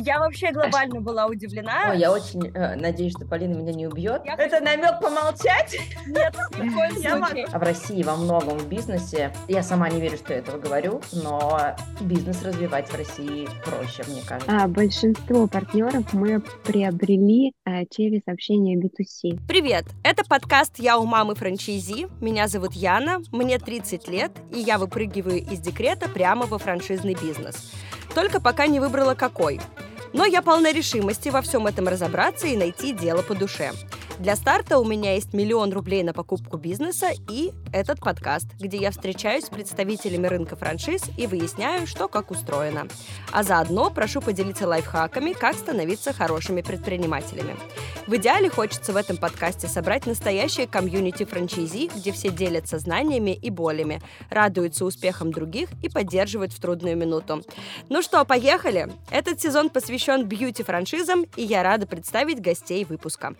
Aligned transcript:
Я 0.00 0.20
вообще 0.20 0.52
глобально 0.52 1.00
была 1.00 1.26
удивлена. 1.26 1.90
Ой, 1.90 1.98
я 1.98 2.12
очень 2.12 2.46
э, 2.54 2.76
надеюсь, 2.76 3.14
что 3.14 3.26
Полина 3.26 3.54
меня 3.54 3.72
не 3.72 3.88
убьет. 3.88 4.22
Я 4.24 4.34
Это 4.34 4.60
намек 4.60 5.00
помолчать? 5.00 5.76
Нет, 6.06 6.36
ни 6.56 6.68
в 6.68 6.74
коем 6.74 6.94
Я 6.98 7.16
случае. 7.16 7.46
А 7.50 7.58
в 7.58 7.62
России 7.62 8.02
во 8.04 8.14
многом 8.14 8.58
в 8.58 8.68
бизнесе, 8.68 9.32
я 9.48 9.62
сама 9.64 9.90
не 9.90 10.00
верю, 10.00 10.16
что 10.16 10.34
я 10.34 10.38
этого 10.38 10.58
говорю, 10.58 11.00
но 11.12 11.74
бизнес 12.00 12.44
развивать 12.44 12.88
в 12.88 12.96
России 12.96 13.48
проще, 13.64 14.04
мне 14.08 14.22
кажется. 14.22 14.48
А, 14.48 14.68
большинство 14.68 15.48
партнеров 15.48 16.12
мы 16.12 16.40
приобрели 16.64 17.54
а, 17.64 17.84
через 17.86 18.22
общение 18.26 18.78
B2C. 18.78 19.40
Привет! 19.48 19.84
Это 20.04 20.24
подкаст 20.24 20.78
«Я 20.78 20.98
у 20.98 21.06
мамы 21.06 21.34
франчайзи». 21.34 22.06
Меня 22.20 22.46
зовут 22.46 22.74
Яна, 22.74 23.18
мне 23.32 23.58
30 23.58 24.06
лет, 24.06 24.30
и 24.52 24.60
я 24.60 24.78
выпрыгиваю 24.78 25.38
из 25.38 25.58
декрета 25.58 26.08
прямо 26.08 26.46
во 26.46 26.58
франшизный 26.58 27.14
бизнес. 27.14 27.72
Только 28.18 28.40
пока 28.40 28.66
не 28.66 28.80
выбрала 28.80 29.14
какой. 29.14 29.60
Но 30.12 30.24
я 30.24 30.42
полна 30.42 30.72
решимости 30.72 31.28
во 31.28 31.40
всем 31.40 31.68
этом 31.68 31.86
разобраться 31.86 32.48
и 32.48 32.56
найти 32.56 32.92
дело 32.92 33.22
по 33.22 33.32
душе. 33.32 33.70
Для 34.18 34.34
старта 34.34 34.80
у 34.80 34.84
меня 34.84 35.14
есть 35.14 35.32
миллион 35.32 35.72
рублей 35.72 36.02
на 36.02 36.12
покупку 36.12 36.56
бизнеса 36.56 37.10
и 37.30 37.52
этот 37.72 38.00
подкаст, 38.00 38.46
где 38.58 38.76
я 38.76 38.90
встречаюсь 38.90 39.44
с 39.44 39.48
представителями 39.48 40.26
рынка 40.26 40.56
франшиз 40.56 41.02
и 41.16 41.28
выясняю, 41.28 41.86
что 41.86 42.08
как 42.08 42.32
устроено. 42.32 42.88
А 43.30 43.44
заодно 43.44 43.90
прошу 43.90 44.20
поделиться 44.20 44.66
лайфхаками, 44.66 45.34
как 45.34 45.54
становиться 45.54 46.12
хорошими 46.12 46.62
предпринимателями. 46.62 47.54
В 48.08 48.16
идеале 48.16 48.50
хочется 48.50 48.92
в 48.92 48.96
этом 48.96 49.18
подкасте 49.18 49.68
собрать 49.68 50.06
настоящее 50.06 50.66
комьюнити 50.66 51.24
франчайзи, 51.24 51.88
где 51.94 52.10
все 52.10 52.30
делятся 52.30 52.80
знаниями 52.80 53.36
и 53.36 53.50
болями, 53.50 54.02
радуются 54.30 54.84
успехам 54.84 55.30
других 55.30 55.68
и 55.80 55.88
поддерживают 55.88 56.52
в 56.52 56.60
трудную 56.60 56.96
минуту. 56.96 57.44
Ну 57.88 58.02
что, 58.02 58.24
поехали! 58.24 58.88
Этот 59.12 59.40
сезон 59.40 59.70
посвящен 59.70 60.26
бьюти-франшизам, 60.26 61.26
и 61.36 61.42
я 61.44 61.62
рада 61.62 61.86
представить 61.86 62.40
гостей 62.40 62.84
выпуска. 62.84 63.36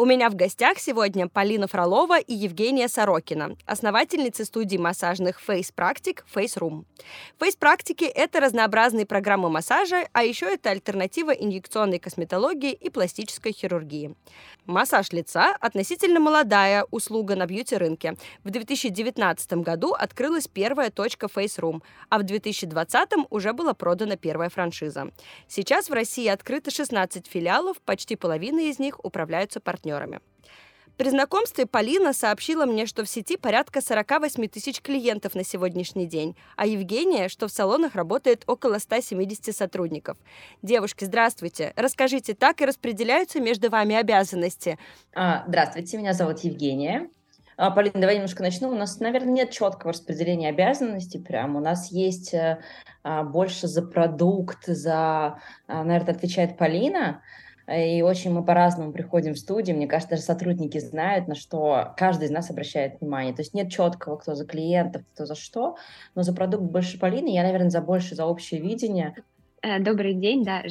У 0.00 0.06
меня 0.06 0.30
в 0.30 0.34
гостях 0.34 0.78
сегодня 0.78 1.28
Полина 1.28 1.66
Фролова 1.66 2.18
и 2.18 2.32
Евгения 2.32 2.88
Сорокина, 2.88 3.54
основательницы 3.66 4.46
студии 4.46 4.78
массажных 4.78 5.46
Face 5.46 5.74
Practic 5.76 6.20
Face 6.34 6.56
Room. 6.56 6.86
Face 7.38 7.58
практики 7.58 8.04
это 8.04 8.40
разнообразные 8.40 9.04
программы 9.04 9.50
массажа, 9.50 10.08
а 10.14 10.22
еще 10.24 10.46
это 10.46 10.70
альтернатива 10.70 11.32
инъекционной 11.32 11.98
косметологии 11.98 12.72
и 12.72 12.88
пластической 12.88 13.52
хирургии. 13.52 14.14
Массаж 14.70 15.10
лица– 15.10 15.56
относительно 15.60 16.20
молодая 16.20 16.84
услуга 16.92 17.34
на 17.34 17.46
бьюти-рынке. 17.46 18.14
В 18.44 18.50
2019 18.50 19.52
году 19.54 19.94
открылась 19.94 20.46
первая 20.46 20.90
точка 20.90 21.26
Face 21.26 21.58
Room, 21.58 21.82
а 22.08 22.18
в 22.18 22.22
2020 22.22 23.10
уже 23.30 23.52
была 23.52 23.74
продана 23.74 24.16
первая 24.16 24.48
франшиза. 24.48 25.10
Сейчас 25.48 25.90
в 25.90 25.92
России 25.92 26.28
открыто 26.28 26.70
16 26.70 27.26
филиалов, 27.26 27.80
почти 27.80 28.14
половина 28.14 28.60
из 28.60 28.78
них 28.78 29.04
управляются 29.04 29.58
партнерами. 29.58 30.20
При 31.00 31.08
знакомстве 31.08 31.64
Полина 31.64 32.12
сообщила 32.12 32.66
мне, 32.66 32.84
что 32.84 33.04
в 33.04 33.08
сети 33.08 33.38
порядка 33.38 33.80
48 33.80 34.48
тысяч 34.48 34.82
клиентов 34.82 35.34
на 35.34 35.44
сегодняшний 35.44 36.04
день, 36.04 36.36
а 36.56 36.66
Евгения, 36.66 37.30
что 37.30 37.48
в 37.48 37.50
салонах 37.50 37.94
работает 37.94 38.44
около 38.46 38.76
170 38.76 39.56
сотрудников. 39.56 40.18
Девушки, 40.60 41.04
здравствуйте. 41.04 41.72
Расскажите, 41.76 42.34
так 42.34 42.60
и 42.60 42.66
распределяются 42.66 43.40
между 43.40 43.70
вами 43.70 43.96
обязанности? 43.96 44.78
А, 45.14 45.42
здравствуйте, 45.48 45.96
меня 45.96 46.12
зовут 46.12 46.40
Евгения. 46.40 47.08
А, 47.56 47.70
Полина, 47.70 47.98
давай 47.98 48.16
немножко 48.16 48.42
начну. 48.42 48.68
У 48.68 48.74
нас, 48.74 49.00
наверное, 49.00 49.32
нет 49.32 49.52
четкого 49.52 49.94
распределения 49.94 50.50
обязанностей 50.50 51.18
прям. 51.18 51.56
У 51.56 51.60
нас 51.60 51.90
есть 51.90 52.34
э, 52.34 52.60
а, 53.02 53.22
больше 53.22 53.68
за 53.68 53.80
продукт, 53.80 54.66
за, 54.66 55.38
наверное, 55.66 56.14
отвечает 56.14 56.58
Полина. 56.58 57.22
И 57.72 58.02
очень 58.02 58.32
мы 58.32 58.44
по-разному 58.44 58.92
приходим 58.92 59.34
в 59.34 59.38
студию. 59.38 59.76
Мне 59.76 59.86
кажется, 59.86 60.10
даже 60.10 60.22
сотрудники 60.22 60.78
знают, 60.78 61.28
на 61.28 61.34
что 61.34 61.94
каждый 61.96 62.24
из 62.24 62.30
нас 62.30 62.50
обращает 62.50 63.00
внимание. 63.00 63.32
То 63.32 63.42
есть 63.42 63.54
нет 63.54 63.70
четкого, 63.70 64.16
кто 64.16 64.34
за 64.34 64.44
клиентов, 64.44 65.02
кто 65.14 65.24
за 65.24 65.36
что. 65.36 65.76
Но 66.14 66.22
за 66.22 66.34
продукт 66.34 66.64
больше 66.64 66.98
Полины, 66.98 67.28
я, 67.28 67.44
наверное, 67.44 67.70
за 67.70 67.80
больше, 67.80 68.16
за 68.16 68.26
общее 68.26 68.60
видение. 68.60 69.14
Э, 69.62 69.78
Добрый 69.78 70.14
день, 70.14 70.42
да, 70.42 70.62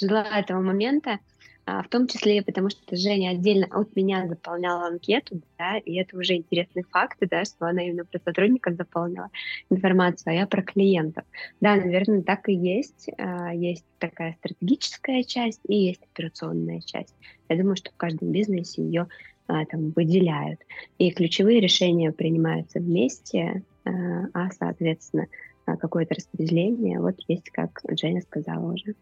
ждала 0.00 0.38
этого 0.38 0.60
момента, 0.60 1.18
в 1.64 1.88
том 1.88 2.08
числе 2.08 2.42
потому, 2.42 2.70
что 2.70 2.96
Женя 2.96 3.30
отдельно 3.30 3.66
от 3.70 3.94
меня 3.94 4.26
заполняла 4.26 4.88
анкету, 4.88 5.40
да, 5.58 5.78
и 5.78 5.94
это 5.94 6.16
уже 6.16 6.34
интересный 6.34 6.82
факт, 6.82 7.18
да, 7.20 7.44
что 7.44 7.66
она 7.66 7.82
именно 7.82 8.04
про 8.04 8.18
сотрудников 8.18 8.74
заполнила 8.74 9.30
информацию, 9.70 10.32
а 10.32 10.34
я 10.34 10.46
про 10.46 10.62
клиентов. 10.62 11.24
Да, 11.60 11.76
наверное, 11.76 12.22
так 12.22 12.48
и 12.48 12.54
есть. 12.54 13.08
А, 13.16 13.54
Есть 13.54 13.84
такая 13.98 14.34
стратегическая 14.40 15.22
часть 15.22 15.60
и 15.68 15.76
есть 15.76 16.02
операционная 16.12 16.80
часть. 16.80 17.14
Я 17.48 17.56
думаю, 17.56 17.76
что 17.76 17.90
в 17.90 17.96
каждом 17.96 18.32
бизнесе 18.32 18.82
ее 18.82 19.06
а, 19.46 19.64
там 19.66 19.90
выделяют. 19.90 20.60
И 20.98 21.10
ключевые 21.10 21.60
решения 21.60 22.10
принимаются 22.10 22.80
вместе, 22.80 23.62
а, 23.84 23.90
а, 24.32 24.50
соответственно, 24.50 25.26
а, 25.66 25.76
какое-то 25.76 26.14
распределение, 26.14 27.00
вот 27.00 27.16
есть, 27.28 27.50
как 27.50 27.80
Женя 27.88 28.20
сказала 28.22 28.72
уже. 28.72 28.94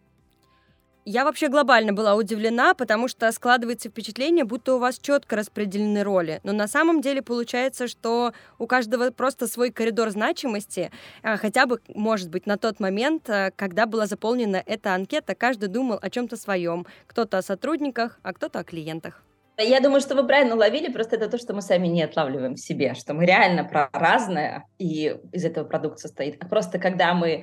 Я 1.12 1.24
вообще 1.24 1.48
глобально 1.48 1.92
была 1.92 2.14
удивлена, 2.14 2.72
потому 2.72 3.08
что 3.08 3.32
складывается 3.32 3.88
впечатление, 3.88 4.44
будто 4.44 4.76
у 4.76 4.78
вас 4.78 4.96
четко 4.96 5.34
распределены 5.34 6.04
роли. 6.04 6.38
Но 6.44 6.52
на 6.52 6.68
самом 6.68 7.00
деле 7.00 7.20
получается, 7.20 7.88
что 7.88 8.32
у 8.60 8.68
каждого 8.68 9.10
просто 9.10 9.48
свой 9.48 9.72
коридор 9.72 10.10
значимости. 10.10 10.92
А, 11.24 11.36
Хотя 11.36 11.66
бы, 11.66 11.80
может 11.88 12.30
быть, 12.30 12.46
на 12.46 12.58
тот 12.58 12.78
момент, 12.78 13.28
а, 13.28 13.50
когда 13.56 13.86
была 13.86 14.06
заполнена 14.06 14.62
эта 14.64 14.94
анкета, 14.94 15.34
каждый 15.34 15.68
думал 15.68 15.98
о 16.00 16.10
чем-то 16.10 16.36
своем. 16.36 16.86
Кто-то 17.08 17.38
о 17.38 17.42
сотрудниках, 17.42 18.20
а 18.22 18.32
кто-то 18.32 18.60
о 18.60 18.62
клиентах. 18.62 19.24
Я 19.62 19.80
думаю, 19.80 20.00
что 20.00 20.14
вы 20.14 20.26
правильно 20.26 20.54
уловили, 20.54 20.90
просто 20.90 21.16
это 21.16 21.28
то, 21.28 21.36
что 21.36 21.52
мы 21.52 21.60
сами 21.60 21.86
не 21.86 22.02
отлавливаем 22.02 22.54
в 22.54 22.60
себе, 22.60 22.94
что 22.94 23.12
мы 23.12 23.26
реально 23.26 23.64
про 23.64 23.90
разное, 23.92 24.64
и 24.78 25.16
из 25.32 25.44
этого 25.44 25.64
продукт 25.64 25.98
состоит. 25.98 26.42
А 26.42 26.46
просто 26.46 26.78
когда 26.78 27.12
мы, 27.12 27.28
э, 27.28 27.42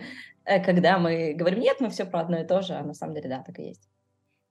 когда 0.63 0.97
мы 0.97 1.33
говорим, 1.33 1.59
нет, 1.59 1.77
мы 1.79 1.89
все 1.89 2.05
про 2.05 2.21
одно 2.21 2.39
и 2.39 2.45
то 2.45 2.61
же, 2.61 2.73
а 2.73 2.83
на 2.83 2.93
самом 2.93 3.15
деле, 3.15 3.29
да, 3.29 3.43
так 3.43 3.59
и 3.59 3.63
есть. 3.63 3.89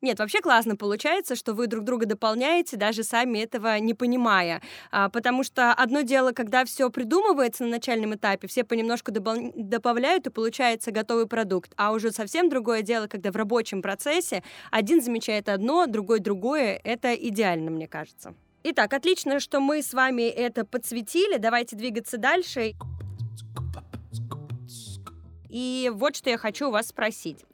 Нет, 0.03 0.19
вообще 0.19 0.41
классно 0.41 0.77
получается, 0.77 1.35
что 1.37 1.55
вы 1.55 1.69
друг 1.69 1.85
друга 1.85 2.05
дополняете, 2.05 2.77
даже 2.77 3.03
сами 3.03 3.39
этого 3.39 3.79
не 3.79 3.95
понимая. 3.95 4.61
А, 4.93 5.09
потому 5.09 5.43
что 5.43 5.73
одно 5.73 6.03
дело, 6.03 6.33
когда 6.33 6.67
все 6.67 6.91
придумывается 6.91 7.65
на 7.65 7.71
начальном 7.71 8.15
этапе, 8.15 8.47
все 8.47 8.63
понемножку 8.63 9.11
добал- 9.11 9.53
добавляют, 9.55 10.27
и 10.27 10.31
получается 10.31 10.91
готовый 10.91 11.27
продукт. 11.27 11.73
А 11.77 11.93
уже 11.93 12.11
совсем 12.11 12.51
другое 12.51 12.83
дело, 12.83 13.07
когда 13.07 13.33
в 13.33 13.37
рабочем 13.37 13.81
процессе 13.81 14.43
один 14.71 15.03
замечает 15.03 15.49
одно, 15.49 15.87
другой 15.87 16.21
другое. 16.21 16.79
Это 16.85 17.15
идеально, 17.15 17.71
мне 17.71 17.89
кажется. 17.89 18.35
Итак, 18.65 18.93
отлично, 18.93 19.41
что 19.41 19.61
мы 19.61 19.83
с 19.83 19.95
вами 19.95 20.23
это 20.29 20.67
подсветили. 20.67 21.39
Давайте 21.39 21.75
двигаться 21.75 22.19
дальше. 22.19 22.75
И 25.49 25.91
вот 25.95 26.17
что 26.17 26.31
я 26.31 26.39
хочу 26.39 26.69
у 26.69 26.71
вас 26.71 26.89
спросить. 26.89 27.45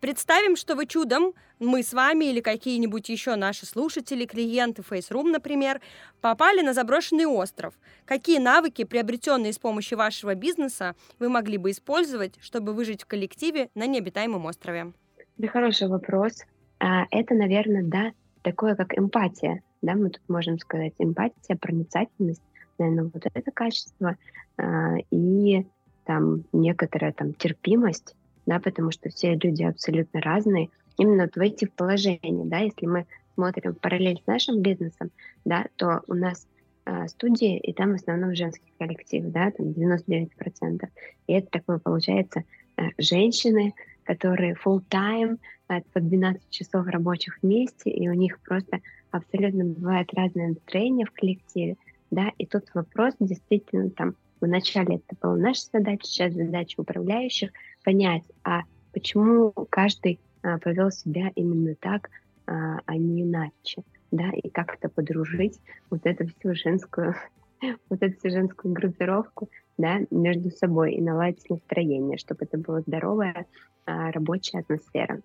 Представим, 0.00 0.54
что 0.54 0.76
вы 0.76 0.86
чудом, 0.86 1.34
мы 1.58 1.82
с 1.82 1.92
вами 1.92 2.26
или 2.26 2.40
какие-нибудь 2.40 3.08
еще 3.08 3.34
наши 3.34 3.66
слушатели, 3.66 4.26
клиенты 4.26 4.82
FaceRoom, 4.82 5.24
например, 5.32 5.80
попали 6.20 6.60
на 6.62 6.72
заброшенный 6.72 7.26
остров. 7.26 7.74
Какие 8.04 8.38
навыки, 8.38 8.84
приобретенные 8.84 9.52
с 9.52 9.58
помощью 9.58 9.98
вашего 9.98 10.36
бизнеса, 10.36 10.94
вы 11.18 11.28
могли 11.28 11.58
бы 11.58 11.72
использовать, 11.72 12.36
чтобы 12.40 12.74
выжить 12.74 13.02
в 13.02 13.06
коллективе 13.06 13.70
на 13.74 13.86
необитаемом 13.86 14.46
острове? 14.46 14.92
Это 15.36 15.48
хороший 15.48 15.88
вопрос. 15.88 16.44
А, 16.78 17.06
Это, 17.10 17.34
наверное, 17.34 17.82
да, 17.82 18.12
такое 18.42 18.76
как 18.76 18.96
эмпатия. 18.96 19.62
Да, 19.82 19.94
мы 19.94 20.10
тут 20.10 20.22
можем 20.28 20.58
сказать 20.60 20.92
эмпатия, 20.98 21.56
проницательность, 21.56 22.42
наверное, 22.78 23.10
вот 23.12 23.22
это 23.34 23.50
качество. 23.50 24.16
а, 24.58 24.94
И 25.10 25.66
там 26.08 26.44
некоторая 26.54 27.12
там 27.12 27.34
терпимость, 27.34 28.16
да, 28.46 28.58
потому 28.58 28.90
что 28.90 29.10
все 29.10 29.34
люди 29.34 29.62
абсолютно 29.62 30.22
разные. 30.22 30.70
Именно 30.96 31.24
вот 31.24 31.36
войти 31.36 31.66
в 31.66 31.72
положение, 31.72 32.46
да, 32.46 32.60
если 32.60 32.86
мы 32.86 33.06
смотрим 33.34 33.74
параллель 33.74 34.18
с 34.24 34.26
нашим 34.26 34.62
бизнесом, 34.62 35.10
да, 35.44 35.66
то 35.76 36.00
у 36.06 36.14
нас 36.14 36.48
а, 36.86 37.06
студии, 37.08 37.58
и 37.58 37.74
там 37.74 37.92
в 37.92 37.96
основном 37.96 38.34
женский 38.34 38.72
коллектив, 38.78 39.26
да, 39.26 39.50
там 39.50 39.66
99%. 39.66 40.88
И 41.26 41.32
это 41.34 41.46
такое 41.50 41.78
получается 41.78 42.44
а, 42.78 42.84
женщины, 42.96 43.74
которые 44.04 44.56
full-time, 44.64 45.36
а, 45.68 45.82
по 45.92 46.00
12 46.00 46.48
часов 46.48 46.86
рабочих 46.86 47.38
вместе, 47.42 47.90
и 47.90 48.08
у 48.08 48.14
них 48.14 48.40
просто 48.40 48.80
абсолютно 49.10 49.66
бывает 49.66 50.08
разное 50.14 50.48
настроение 50.48 51.04
в 51.04 51.12
коллективе, 51.12 51.76
да, 52.10 52.32
и 52.38 52.46
тут 52.46 52.64
вопрос 52.72 53.12
действительно 53.20 53.90
там, 53.90 54.14
вначале 54.40 54.96
это 54.96 55.16
была 55.20 55.36
наша 55.36 55.62
задача, 55.72 56.06
сейчас 56.06 56.34
задача 56.34 56.80
управляющих 56.80 57.50
понять, 57.84 58.24
а 58.44 58.62
почему 58.92 59.52
каждый 59.70 60.20
а, 60.42 60.58
повел 60.58 60.90
себя 60.90 61.30
именно 61.34 61.74
так, 61.74 62.10
а, 62.46 62.78
а 62.86 62.96
не 62.96 63.22
иначе, 63.22 63.82
да, 64.10 64.30
и 64.30 64.48
как-то 64.48 64.88
подружить 64.88 65.60
вот 65.90 66.00
эту 66.04 66.26
всю 66.26 66.54
женскую 66.54 67.14
вот 67.90 68.02
эту 68.02 68.30
женскую 68.30 68.72
группировку, 68.72 69.48
да, 69.76 70.00
между 70.10 70.50
собой 70.50 70.94
и 70.94 71.00
наладить 71.00 71.48
настроение, 71.50 72.18
чтобы 72.18 72.44
это 72.44 72.58
была 72.58 72.80
здоровая 72.80 73.46
а, 73.86 74.10
рабочая 74.12 74.60
атмосфера. 74.60 75.20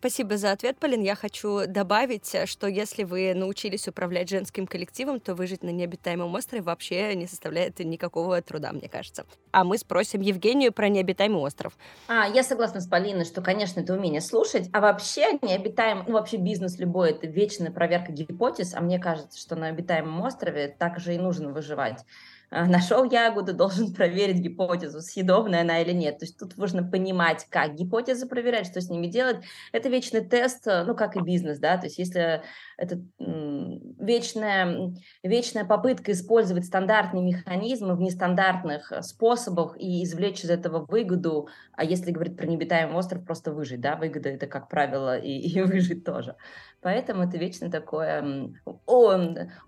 Спасибо 0.00 0.36
за 0.36 0.52
ответ, 0.52 0.78
Полин. 0.78 1.02
Я 1.02 1.16
хочу 1.16 1.66
добавить, 1.66 2.32
что 2.44 2.68
если 2.68 3.02
вы 3.02 3.34
научились 3.34 3.88
управлять 3.88 4.28
женским 4.28 4.68
коллективом, 4.68 5.18
то 5.18 5.34
выжить 5.34 5.64
на 5.64 5.70
необитаемом 5.70 6.32
острове 6.36 6.62
вообще 6.62 7.16
не 7.16 7.26
составляет 7.26 7.80
никакого 7.80 8.40
труда, 8.40 8.70
мне 8.70 8.88
кажется. 8.88 9.26
А 9.50 9.64
мы 9.64 9.76
спросим 9.76 10.20
Евгению 10.20 10.72
про 10.72 10.88
необитаемый 10.88 11.40
остров. 11.40 11.76
А, 12.06 12.28
я 12.28 12.44
согласна 12.44 12.80
с 12.80 12.86
Полиной, 12.86 13.24
что, 13.24 13.42
конечно, 13.42 13.80
это 13.80 13.92
умение 13.92 14.20
слушать, 14.20 14.70
а 14.72 14.80
вообще 14.80 15.36
необитаемый, 15.42 16.04
ну 16.06 16.12
вообще 16.12 16.36
бизнес 16.36 16.78
любой, 16.78 17.10
это 17.10 17.26
вечная 17.26 17.72
проверка 17.72 18.12
гипотез, 18.12 18.74
а 18.74 18.80
мне 18.80 19.00
кажется, 19.00 19.36
что 19.36 19.56
на 19.56 19.66
обитаемом 19.66 20.20
острове 20.20 20.68
также 20.68 21.16
и 21.16 21.18
нужно 21.18 21.48
выживать. 21.48 22.04
А, 22.50 22.66
нашел 22.66 23.04
ягоду, 23.04 23.52
должен 23.54 23.92
проверить 23.92 24.40
гипотезу, 24.40 25.00
съедобная 25.00 25.62
она 25.62 25.80
или 25.80 25.92
нет. 25.92 26.18
То 26.18 26.24
есть 26.24 26.38
тут 26.38 26.56
нужно 26.56 26.82
понимать, 26.82 27.46
как 27.50 27.74
гипотезы 27.74 28.26
проверять, 28.26 28.66
что 28.66 28.80
с 28.80 28.88
ними 28.88 29.06
делать. 29.06 29.38
Это 29.72 29.88
вечный 29.88 30.22
тест, 30.22 30.66
э, 30.66 30.84
ну, 30.84 30.94
как 30.94 31.16
и 31.16 31.20
бизнес, 31.20 31.58
да, 31.58 31.76
то 31.76 31.86
есть 31.86 31.98
если 31.98 32.42
это 32.76 33.02
вечная, 33.18 34.94
вечная 35.22 35.64
попытка 35.64 36.12
использовать 36.12 36.64
стандартные 36.64 37.24
механизмы 37.24 37.96
в 37.96 38.00
нестандартных 38.00 38.92
э, 38.92 39.02
способах 39.02 39.76
и 39.78 40.04
извлечь 40.04 40.44
из 40.44 40.50
этого 40.50 40.86
выгоду, 40.86 41.48
а 41.72 41.84
если 41.84 42.12
говорить 42.12 42.36
про 42.36 42.46
необитаемый 42.46 42.96
остров, 42.96 43.24
просто 43.24 43.52
выжить, 43.52 43.80
да, 43.80 43.96
выгода 43.96 44.30
это, 44.30 44.46
как 44.46 44.68
правило, 44.68 45.18
и, 45.18 45.30
и 45.48 45.60
выжить 45.60 46.04
тоже. 46.04 46.36
Поэтому 46.80 47.24
это 47.24 47.38
вечно 47.38 47.70
такое 47.70 48.52
о, 48.86 49.12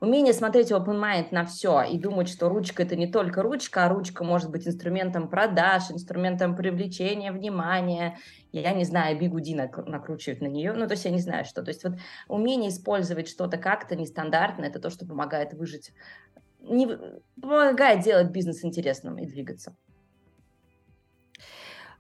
умение 0.01 0.33
смотреть 0.33 0.71
open 0.71 1.01
mind 1.01 1.29
на 1.33 1.45
все 1.45 1.83
и 1.83 1.99
думать, 1.99 2.29
что 2.29 2.49
ручка 2.49 2.85
это 2.85 2.95
не 2.95 3.11
только 3.11 3.43
ручка, 3.43 3.85
а 3.85 3.89
ручка 3.89 4.23
может 4.23 4.51
быть 4.51 4.69
инструментом 4.69 5.29
продаж, 5.29 5.91
инструментом 5.91 6.55
привлечения 6.55 7.33
внимания. 7.33 8.19
Я 8.53 8.73
не 8.75 8.85
знаю, 8.85 9.19
бигуди 9.19 9.55
накручивать 9.55 10.41
на 10.41 10.47
нее, 10.47 10.73
ну 10.73 10.87
то 10.87 10.93
есть 10.93 11.05
я 11.05 11.11
не 11.11 11.19
знаю 11.19 11.45
что. 11.45 11.63
То 11.63 11.71
есть 11.71 11.83
вот 11.83 11.95
умение 12.29 12.71
использовать 12.71 13.29
что-то 13.29 13.59
как-то 13.59 13.97
нестандартно, 13.97 14.65
это 14.65 14.79
то, 14.79 14.89
что 14.89 15.05
помогает 15.05 15.53
выжить, 15.53 15.93
не, 16.61 16.89
помогает 17.41 18.05
делать 18.05 18.31
бизнес 18.31 18.65
интересным 18.65 19.19
и 19.19 19.27
двигаться. 19.27 19.75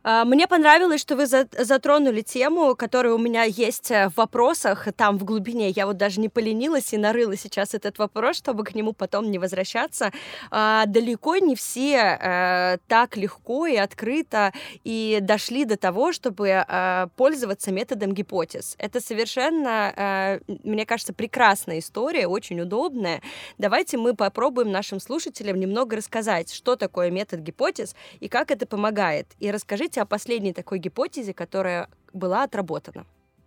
А, 0.02 0.25
мне 0.25 0.49
понравилось, 0.49 1.00
что 1.00 1.14
вы 1.14 1.26
затронули 1.26 2.23
тему, 2.23 2.75
которая 2.75 3.12
у 3.12 3.19
меня 3.19 3.43
есть 3.44 3.91
э, 3.91 4.08
в 4.08 4.17
вопросах, 4.17 4.88
там 4.97 5.19
в 5.19 5.25
глубине. 5.25 5.69
Я 5.69 5.87
вот 5.87 5.99
даже 5.99 6.20
не 6.20 6.31
поленилась 6.31 6.94
и 6.94 6.97
нарыла 6.97 7.37
сейчас 7.37 7.75
этот 7.75 7.99
вопрос, 7.99 8.37
чтобы 8.37 8.64
к 8.64 8.75
нему 8.75 8.94
потом 8.94 9.31
не 9.31 9.38
возвращаться. 9.38 10.11
А, 10.50 10.87
далеко 10.87 11.37
не 11.37 11.55
все 11.55 12.19
э, 12.19 12.79
так 12.88 13.17
легко 13.19 13.67
и 13.67 13.76
открыто 13.76 14.52
и 14.85 15.19
дошли 15.20 15.67
до 15.67 15.76
того, 15.76 16.12
чтобы 16.12 16.49
э, 16.49 17.06
пользоваться 17.17 17.70
методом 17.70 18.12
гипотез. 18.12 18.76
Это 18.79 19.00
совершенно, 19.00 20.41
мне 20.64 20.87
кажется, 20.87 21.12
прекрасная 21.12 21.81
история, 21.81 22.26
очень 22.26 22.61
удобная. 22.61 23.20
Давайте 23.58 23.99
мы 23.99 24.14
попробуем 24.14 24.70
нашим 24.70 25.00
слушателям 25.00 25.58
немного 25.58 25.97
рассказать, 25.97 26.52
что 26.52 26.76
такое 26.76 27.11
метод 27.11 27.41
гипотез 27.41 27.94
и 28.20 28.29
как 28.29 28.50
это 28.50 28.67
помогает. 28.67 29.26
И 29.38 29.50
расскажите 29.50 29.89
расскажите 29.90 30.02
о 30.02 30.06
последней 30.06 30.52
такой 30.52 30.78
гипотезе, 30.78 31.34
которая 31.34 31.88
была 32.12 32.44
отработана. 32.44 33.06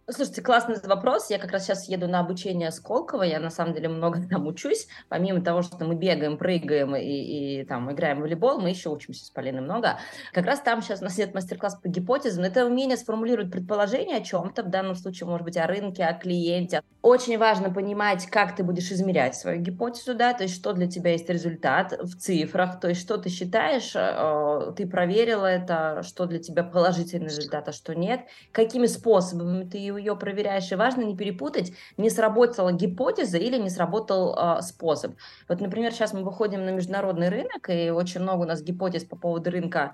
Слушайте, 0.10 0.42
классный 0.42 0.76
вопрос. 0.84 1.30
Я 1.30 1.40
как 1.40 1.52
раз 1.52 1.64
сейчас 1.64 1.88
еду 1.88 2.10
на 2.10 2.20
обучение 2.20 2.72
Сколково. 2.72 3.24
Я 3.24 3.40
на 3.40 3.50
самом 3.50 3.74
деле 3.74 3.88
много 3.88 4.20
там 4.30 4.46
учусь. 4.48 4.88
Помимо 5.08 5.42
того, 5.42 5.62
что 5.62 5.86
мы 5.86 5.96
бегаем, 5.96 6.38
прыгаем 6.38 6.94
и, 6.94 7.62
и 7.62 7.66
там 7.66 7.90
играем 7.90 8.20
в 8.20 8.22
волейбол, 8.24 8.60
мы 8.60 8.70
еще 8.70 8.90
учимся 8.90 9.26
с 9.26 9.30
Полиной 9.30 9.62
много. 9.62 10.00
Как 10.34 10.46
раз 10.46 10.60
там 10.60 10.82
сейчас 10.82 11.00
у 11.00 11.06
нас 11.06 11.18
нет 11.18 11.34
мастер-класс 11.34 11.78
по 11.82 11.88
гипотезам. 11.88 12.44
Это 12.44 12.66
умение 12.66 12.98
сформулировать 12.98 13.50
предположение 13.50 14.18
о 14.18 14.22
чем-то, 14.22 14.64
в 14.64 14.70
данном 14.70 14.96
случае, 14.96 15.30
может 15.30 15.46
быть, 15.46 15.56
о 15.56 15.68
рынке, 15.68 16.04
о 16.04 16.14
клиенте. 16.14 16.82
Очень 17.02 17.38
важно 17.38 17.70
понимать, 17.70 18.26
как 18.26 18.58
ты 18.58 18.64
будешь 18.64 18.92
измерять 18.92 19.36
свою 19.36 19.62
гипотезу, 19.62 20.16
да, 20.16 20.34
то 20.34 20.44
есть 20.44 20.56
что 20.56 20.74
для 20.74 20.88
тебя 20.88 21.12
есть 21.12 21.30
результат 21.30 21.94
в 22.02 22.18
цифрах, 22.18 22.80
то 22.80 22.90
есть 22.90 23.02
что 23.02 23.18
ты 23.18 23.30
считаешь, 23.30 23.94
э, 23.96 24.74
ты 24.76 24.88
проверила 24.88 25.46
это, 25.46 26.02
что 26.04 26.26
для 26.26 26.40
тебя 26.40 26.64
положительный 26.64 27.28
результат, 27.28 27.70
а 27.70 27.72
что 27.72 27.96
нет, 27.96 28.22
какими 28.52 28.86
способами 28.86 29.64
ты 29.64 29.93
ее 29.98 30.16
проверяешь, 30.16 30.72
и 30.72 30.76
важно 30.76 31.02
не 31.02 31.16
перепутать, 31.16 31.74
не 31.98 32.10
сработала 32.10 32.72
гипотеза 32.72 33.38
или 33.38 33.58
не 33.58 33.70
сработал 33.70 34.36
э, 34.36 34.62
способ. 34.62 35.16
Вот, 35.48 35.62
например, 35.62 35.92
сейчас 35.92 36.14
мы 36.14 36.24
выходим 36.24 36.66
на 36.66 36.70
международный 36.70 37.30
рынок, 37.30 37.70
и 37.70 37.90
очень 37.90 38.22
много 38.22 38.44
у 38.44 38.48
нас 38.48 38.62
гипотез 38.62 39.04
по 39.04 39.16
поводу 39.16 39.52
рынка 39.52 39.94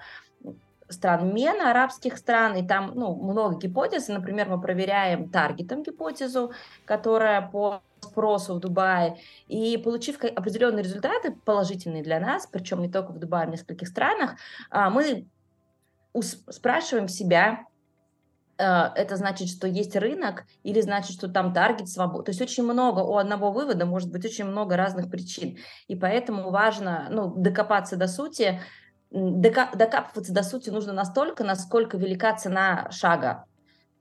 стран 0.90 1.34
МЕНа, 1.34 1.72
арабских 1.72 2.18
стран, 2.18 2.56
и 2.56 2.68
там 2.68 2.92
ну, 2.96 3.16
много 3.16 3.58
гипотез. 3.58 4.08
Например, 4.08 4.50
мы 4.50 4.60
проверяем 4.60 5.30
таргетом 5.30 5.84
гипотезу, 5.84 6.52
которая 6.86 7.42
по 7.48 7.82
спросу 8.02 8.56
в 8.56 8.60
Дубае, 8.60 9.18
и 9.48 9.78
получив 9.78 10.24
определенные 10.24 10.84
результаты, 10.84 11.32
положительные 11.46 12.02
для 12.02 12.20
нас, 12.20 12.48
причем 12.48 12.82
не 12.82 12.90
только 12.90 13.12
в 13.12 13.20
Дубае, 13.20 13.44
а 13.44 13.48
в 13.48 13.52
нескольких 13.52 13.88
странах, 13.88 14.36
а, 14.70 14.90
мы 14.90 15.28
спрашиваем 16.50 17.08
себя, 17.08 17.66
это 18.60 19.16
значит, 19.16 19.50
что 19.50 19.68
есть 19.68 19.96
рынок, 19.96 20.44
или 20.64 20.82
значит, 20.82 21.14
что 21.14 21.30
там 21.30 21.54
таргет 21.54 21.88
свобод. 21.88 22.26
То 22.26 22.32
есть 22.32 22.42
очень 22.42 22.64
много 22.64 23.00
у 23.00 23.18
одного 23.18 23.52
вывода 23.52 23.86
может 23.86 24.12
быть 24.12 24.26
очень 24.26 24.46
много 24.46 24.76
разных 24.76 25.10
причин. 25.10 25.58
И 25.88 25.96
поэтому 25.96 26.52
важно 26.52 27.08
ну, 27.10 27.34
докопаться 27.36 27.96
до 27.96 28.08
сути. 28.08 28.60
Докапываться 29.12 30.34
до 30.34 30.44
сути 30.44 30.70
нужно 30.70 30.94
настолько, 30.94 31.44
насколько 31.44 31.98
велика 31.98 32.36
цена 32.36 32.90
шага. 32.92 33.46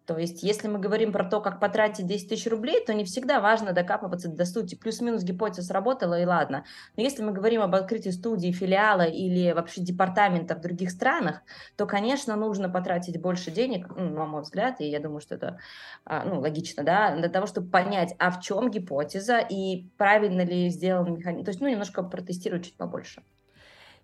То 0.08 0.16
есть, 0.16 0.42
если 0.42 0.68
мы 0.68 0.78
говорим 0.78 1.12
про 1.12 1.22
то, 1.22 1.42
как 1.42 1.60
потратить 1.60 2.06
10 2.06 2.30
тысяч 2.30 2.46
рублей, 2.46 2.82
то 2.82 2.94
не 2.94 3.04
всегда 3.04 3.40
важно 3.40 3.74
докапываться 3.74 4.30
до 4.30 4.46
сути. 4.46 4.74
Плюс-минус 4.74 5.22
гипотеза 5.22 5.62
сработала, 5.62 6.18
и 6.18 6.24
ладно. 6.24 6.64
Но 6.96 7.02
если 7.02 7.22
мы 7.22 7.32
говорим 7.32 7.60
об 7.60 7.74
открытии 7.74 8.08
студии, 8.08 8.50
филиала 8.50 9.02
или 9.02 9.52
вообще 9.52 9.82
департамента 9.82 10.54
в 10.54 10.62
других 10.62 10.92
странах, 10.92 11.42
то, 11.76 11.84
конечно, 11.84 12.36
нужно 12.36 12.70
потратить 12.70 13.20
больше 13.20 13.50
денег, 13.50 13.94
на 13.94 14.24
мой 14.24 14.40
взгляд, 14.40 14.80
и 14.80 14.88
я 14.88 14.98
думаю, 14.98 15.20
что 15.20 15.34
это 15.34 15.58
а, 16.06 16.24
ну, 16.24 16.40
логично, 16.40 16.84
да, 16.84 17.14
для 17.14 17.28
того, 17.28 17.46
чтобы 17.46 17.68
понять, 17.68 18.14
а 18.18 18.30
в 18.30 18.40
чем 18.40 18.70
гипотеза 18.70 19.40
и 19.40 19.90
правильно 19.98 20.40
ли 20.40 20.70
сделан 20.70 21.18
механизм. 21.18 21.44
То 21.44 21.50
есть, 21.50 21.60
ну, 21.60 21.68
немножко 21.68 22.02
протестировать 22.02 22.64
чуть 22.64 22.76
побольше. 22.78 23.22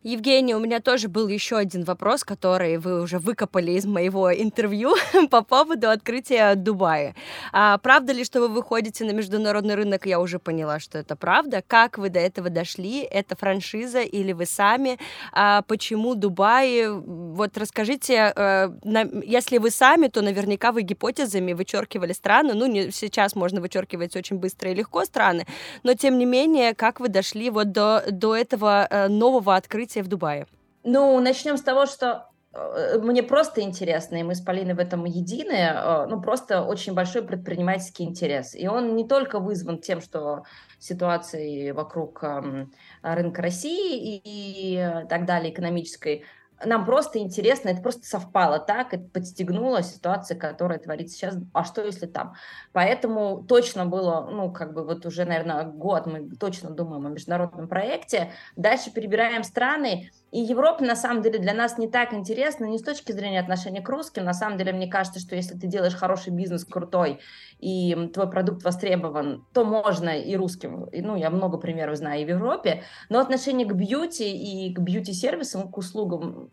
Евгений, 0.04 0.54
у 0.54 0.58
меня 0.60 0.80
тоже 0.80 1.08
был 1.08 1.28
еще 1.28 1.56
один 1.56 1.82
вопрос, 1.82 2.24
который 2.24 2.76
вы 2.76 3.00
уже 3.00 3.18
выкопали 3.18 3.72
из 3.72 3.86
моего 3.86 4.30
интервью 4.30 4.94
по 5.30 5.42
поводу 5.42 5.88
открытия 5.88 6.54
Дубая. 6.56 7.14
А, 7.52 7.78
правда 7.78 8.12
ли, 8.12 8.22
что 8.22 8.40
вы 8.40 8.48
выходите 8.48 9.06
на 9.06 9.12
международный 9.12 9.74
рынок? 9.74 10.04
Я 10.04 10.20
уже 10.20 10.38
поняла, 10.38 10.78
что 10.78 10.98
это 10.98 11.16
правда. 11.16 11.64
Как 11.66 11.96
вы 11.96 12.10
до 12.10 12.20
этого 12.20 12.50
дошли? 12.50 13.00
Это 13.00 13.34
франшиза 13.34 14.02
или 14.02 14.32
вы 14.32 14.44
сами? 14.44 14.98
А, 15.32 15.62
почему 15.62 16.14
Дубай? 16.14 16.86
Вот 16.90 17.56
расскажите, 17.56 18.30
а, 18.36 18.74
на, 18.84 19.08
если 19.24 19.56
вы 19.56 19.70
сами, 19.70 20.08
то 20.08 20.20
наверняка 20.20 20.72
вы 20.72 20.82
гипотезами 20.82 21.54
вычеркивали 21.54 22.12
страны. 22.12 22.52
Ну, 22.52 22.66
не, 22.66 22.90
сейчас 22.90 23.34
можно 23.34 23.62
вычеркивать 23.62 24.14
очень 24.16 24.36
быстро 24.36 24.70
и 24.70 24.74
легко 24.74 25.06
страны, 25.06 25.46
но 25.82 25.94
тем 25.94 26.18
не 26.18 26.26
менее, 26.26 26.74
как 26.74 27.00
вы 27.00 27.08
дошли 27.08 27.48
вот 27.48 27.72
до, 27.72 28.04
до 28.10 28.36
этого 28.36 28.86
э, 28.90 29.08
нового 29.08 29.56
открытия 29.56 29.93
события 29.94 30.02
в 30.02 30.08
Дубае? 30.08 30.46
Ну, 30.84 31.20
начнем 31.20 31.56
с 31.56 31.62
того, 31.62 31.86
что 31.86 32.28
э, 32.52 32.98
мне 32.98 33.22
просто 33.22 33.62
интересно, 33.62 34.16
и 34.16 34.22
мы 34.22 34.34
с 34.34 34.40
Полиной 34.40 34.74
в 34.74 34.78
этом 34.78 35.04
едины, 35.04 35.52
э, 35.52 36.06
ну, 36.08 36.20
просто 36.20 36.62
очень 36.62 36.94
большой 36.94 37.22
предпринимательский 37.22 38.04
интерес. 38.04 38.54
И 38.54 38.68
он 38.68 38.96
не 38.96 39.06
только 39.06 39.38
вызван 39.38 39.78
тем, 39.78 40.00
что 40.00 40.42
ситуацией 40.78 41.72
вокруг 41.72 42.22
эм, 42.22 42.72
рынка 43.02 43.42
России 43.42 44.20
и 44.24 45.04
так 45.08 45.24
далее, 45.24 45.50
экономической, 45.50 46.24
нам 46.64 46.84
просто 46.84 47.18
интересно, 47.18 47.70
это 47.70 47.82
просто 47.82 48.06
совпало 48.06 48.58
так, 48.58 48.94
это 48.94 49.04
подстегнула 49.04 49.82
ситуация, 49.82 50.38
которая 50.38 50.78
творится 50.78 51.16
сейчас, 51.16 51.36
а 51.52 51.64
что 51.64 51.82
если 51.82 52.06
там? 52.06 52.34
Поэтому 52.72 53.44
точно 53.48 53.86
было, 53.86 54.28
ну, 54.30 54.50
как 54.52 54.74
бы 54.74 54.84
вот 54.84 55.06
уже, 55.06 55.24
наверное, 55.24 55.64
год 55.64 56.06
мы 56.06 56.28
точно 56.36 56.70
думаем 56.70 57.06
о 57.06 57.10
международном 57.10 57.68
проекте, 57.68 58.32
дальше 58.56 58.90
перебираем 58.92 59.44
страны, 59.44 60.10
и 60.34 60.40
Европа, 60.40 60.82
на 60.82 60.96
самом 60.96 61.22
деле, 61.22 61.38
для 61.38 61.54
нас 61.54 61.78
не 61.78 61.86
так 61.86 62.12
интересна, 62.12 62.64
не 62.64 62.78
с 62.78 62.82
точки 62.82 63.12
зрения 63.12 63.38
отношения 63.38 63.80
к 63.80 63.88
русским. 63.88 64.24
На 64.24 64.34
самом 64.34 64.58
деле, 64.58 64.72
мне 64.72 64.88
кажется, 64.88 65.20
что 65.20 65.36
если 65.36 65.56
ты 65.56 65.68
делаешь 65.68 65.94
хороший 65.94 66.32
бизнес, 66.32 66.64
крутой, 66.64 67.20
и 67.60 68.10
твой 68.12 68.28
продукт 68.28 68.64
востребован, 68.64 69.46
то 69.52 69.64
можно 69.64 70.08
и 70.08 70.34
русским. 70.34 70.86
И, 70.86 71.02
ну, 71.02 71.14
я 71.14 71.30
много 71.30 71.56
примеров 71.56 71.98
знаю 71.98 72.22
и 72.22 72.24
в 72.24 72.30
Европе. 72.30 72.82
Но 73.10 73.20
отношение 73.20 73.64
к 73.64 73.74
бьюти 73.74 74.24
и 74.24 74.74
к 74.74 74.80
бьюти-сервисам, 74.80 75.70
к 75.70 75.78
услугам 75.78 76.50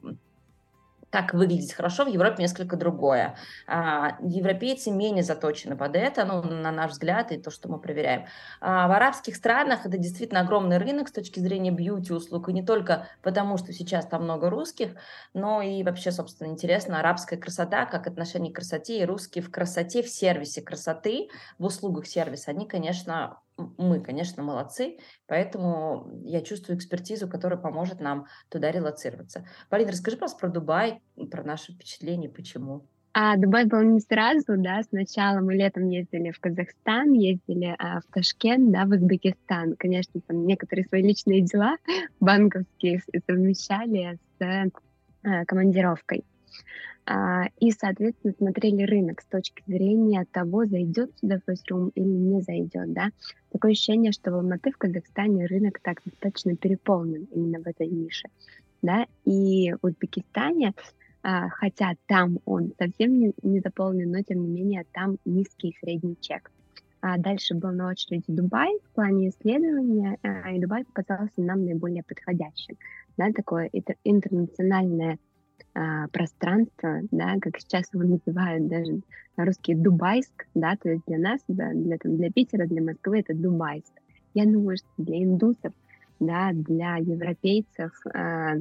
как 1.11 1.33
выглядеть 1.33 1.73
хорошо, 1.73 2.05
в 2.05 2.07
Европе 2.07 2.41
несколько 2.41 2.77
другое. 2.77 3.35
А, 3.67 4.17
европейцы 4.21 4.91
менее 4.91 5.23
заточены 5.23 5.75
под 5.75 5.95
это, 5.95 6.25
ну, 6.25 6.41
на 6.41 6.71
наш 6.71 6.91
взгляд, 6.91 7.31
и 7.31 7.37
то, 7.37 7.51
что 7.51 7.69
мы 7.69 7.79
проверяем. 7.79 8.25
А 8.61 8.87
в 8.87 8.91
арабских 8.91 9.35
странах 9.35 9.85
это 9.85 9.97
действительно 9.97 10.39
огромный 10.39 10.77
рынок 10.77 11.09
с 11.09 11.11
точки 11.11 11.39
зрения 11.39 11.71
бьюти-услуг, 11.71 12.47
и 12.49 12.53
не 12.53 12.63
только 12.63 13.07
потому, 13.21 13.57
что 13.57 13.73
сейчас 13.73 14.07
там 14.07 14.23
много 14.23 14.49
русских, 14.49 14.91
но 15.33 15.61
и 15.61 15.83
вообще, 15.83 16.11
собственно, 16.11 16.47
интересно, 16.47 16.99
арабская 16.99 17.37
красота, 17.37 17.85
как 17.85 18.07
отношение 18.07 18.53
к 18.53 18.55
красоте, 18.55 19.01
и 19.01 19.05
русские 19.05 19.43
в 19.43 19.51
красоте, 19.51 20.01
в 20.03 20.09
сервисе 20.09 20.61
красоты, 20.61 21.27
в 21.59 21.65
услугах 21.65 22.07
сервиса, 22.07 22.51
они, 22.51 22.65
конечно, 22.65 23.37
мы, 23.77 24.01
конечно, 24.01 24.43
молодцы, 24.43 24.97
поэтому 25.27 26.09
я 26.23 26.41
чувствую 26.41 26.77
экспертизу, 26.77 27.27
которая 27.27 27.59
поможет 27.59 27.99
нам 27.99 28.27
туда 28.49 28.71
релацироваться. 28.71 29.45
Полина, 29.69 29.91
расскажи, 29.91 30.17
пожалуйста, 30.17 30.39
про 30.39 30.49
Дубай, 30.49 31.01
про 31.29 31.43
наши 31.43 31.73
впечатления, 31.73 32.29
почему. 32.29 32.85
А 33.13 33.35
Дубай 33.35 33.65
был 33.65 33.81
не 33.81 33.99
сразу, 33.99 34.55
да, 34.57 34.81
сначала 34.83 35.41
мы 35.41 35.55
летом 35.55 35.89
ездили 35.89 36.31
в 36.31 36.39
Казахстан, 36.39 37.11
ездили 37.11 37.75
а, 37.77 37.99
в 37.99 38.05
Ташкент, 38.13 38.71
да, 38.71 38.85
в 38.85 38.91
Узбекистан. 38.91 39.75
Конечно, 39.77 40.21
там 40.21 40.45
некоторые 40.45 40.85
свои 40.85 41.01
личные 41.03 41.41
дела 41.41 41.75
банковские 42.21 43.01
совмещали 43.27 44.17
с 44.39 44.71
а, 45.23 45.45
командировкой. 45.45 46.23
А, 47.05 47.45
и, 47.59 47.71
соответственно, 47.71 48.33
смотрели 48.37 48.83
рынок 48.83 49.21
с 49.21 49.25
точки 49.25 49.63
зрения 49.65 50.25
того, 50.31 50.65
зайдет 50.65 51.11
сюда 51.19 51.39
фейсрум 51.45 51.89
или 51.95 52.05
не 52.05 52.41
зайдет, 52.41 52.93
да. 52.93 53.09
Такое 53.51 53.71
ощущение, 53.71 54.11
что 54.11 54.31
в 54.31 54.35
Алматы, 54.35 54.71
в 54.71 54.77
Казахстане 54.77 55.47
рынок 55.47 55.79
так 55.81 56.01
достаточно 56.05 56.55
переполнен 56.55 57.27
именно 57.33 57.59
в 57.59 57.67
этой 57.67 57.87
нише, 57.87 58.29
да, 58.81 59.07
и 59.25 59.73
в 59.73 59.85
Узбекистане, 59.85 60.73
а, 61.23 61.49
хотя 61.49 61.93
там 62.07 62.39
он 62.45 62.73
совсем 62.77 63.19
не, 63.19 63.33
не 63.41 63.59
заполнен, 63.59 64.11
но 64.11 64.21
тем 64.21 64.41
не 64.41 64.47
менее 64.47 64.85
там 64.91 65.17
низкий 65.25 65.75
средний 65.81 66.17
чек. 66.19 66.51
А 67.01 67.17
дальше 67.17 67.55
был 67.55 67.71
на 67.71 67.89
очереди 67.89 68.25
Дубай 68.27 68.77
в 68.85 68.95
плане 68.95 69.29
исследования, 69.29 70.17
а, 70.21 70.51
и 70.51 70.59
Дубай 70.59 70.85
показался 70.85 71.41
нам 71.41 71.65
наиболее 71.65 72.03
подходящим. 72.03 72.77
Да, 73.17 73.31
такое 73.31 73.69
интернациональное 74.03 75.17
а, 75.73 76.07
пространство, 76.09 77.01
да, 77.11 77.37
как 77.39 77.59
сейчас 77.59 77.93
его 77.93 78.03
называют 78.03 78.67
даже 78.67 79.01
на 79.37 79.45
русский 79.45 79.75
Дубайск, 79.75 80.45
да, 80.53 80.75
то 80.75 80.89
есть 80.89 81.03
для 81.07 81.17
нас, 81.17 81.41
да, 81.47 81.71
для, 81.73 81.97
там, 81.97 82.17
для 82.17 82.29
Питера, 82.29 82.67
для 82.67 82.81
Москвы 82.81 83.19
это 83.19 83.33
Дубайск. 83.33 83.93
Я 84.33 84.45
думаю, 84.45 84.77
что 84.77 84.87
для 84.97 85.23
индусов, 85.23 85.73
да, 86.19 86.51
для 86.53 86.97
европейцев 86.97 87.93
а, 88.13 88.57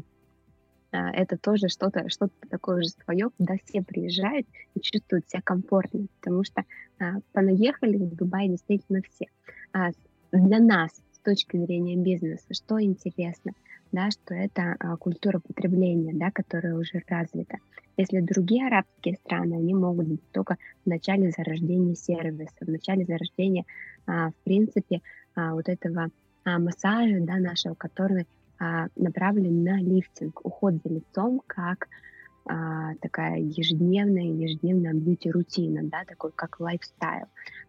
а, 0.92 1.10
это 1.12 1.36
тоже 1.36 1.68
что-то 1.68 2.08
что 2.08 2.28
такое 2.48 2.82
же 2.82 2.90
свое, 2.90 3.30
куда 3.36 3.56
все 3.64 3.82
приезжают 3.82 4.46
и 4.74 4.80
чувствуют 4.80 5.28
себя 5.28 5.42
комфортно, 5.42 6.06
потому 6.20 6.44
что 6.44 6.64
а, 6.98 7.16
понаехали 7.32 7.96
в 7.96 8.14
Дубай 8.14 8.48
действительно 8.48 9.00
все. 9.02 9.26
А, 9.72 9.90
для 10.32 10.58
нас 10.58 10.90
с 11.20 11.24
точки 11.24 11.56
зрения 11.56 11.96
бизнеса, 11.96 12.46
что 12.52 12.80
интересно– 12.80 13.52
да, 13.92 14.10
что 14.10 14.34
это 14.34 14.76
а, 14.78 14.96
культура 14.96 15.40
потребления, 15.40 16.12
да, 16.14 16.30
которая 16.30 16.74
уже 16.76 17.02
развита. 17.08 17.58
Если 17.96 18.20
другие 18.20 18.66
арабские 18.66 19.16
страны, 19.16 19.54
они 19.54 19.74
могут 19.74 20.06
быть 20.06 20.32
только 20.32 20.56
в 20.84 20.88
начале 20.88 21.30
зарождения 21.30 21.94
сервиса, 21.94 22.54
в 22.60 22.68
начале 22.68 23.04
зарождения, 23.04 23.64
а, 24.06 24.30
в 24.30 24.34
принципе, 24.44 25.00
а, 25.34 25.54
вот 25.54 25.68
этого 25.68 26.10
а, 26.44 26.58
массажа, 26.58 27.20
да, 27.20 27.36
нашего, 27.36 27.74
который 27.74 28.26
а, 28.58 28.86
направлен 28.96 29.64
на 29.64 29.80
лифтинг, 29.80 30.44
уход 30.44 30.74
за 30.84 30.94
лицом, 30.94 31.42
как 31.46 31.88
а, 32.50 32.94
такая 33.00 33.38
ежедневная, 33.38 34.24
ежедневная 34.24 34.92
бьюти-рутина, 34.92 35.84
да, 35.84 36.04
такой 36.04 36.32
как 36.34 36.58
лайфстайл, 36.58 37.26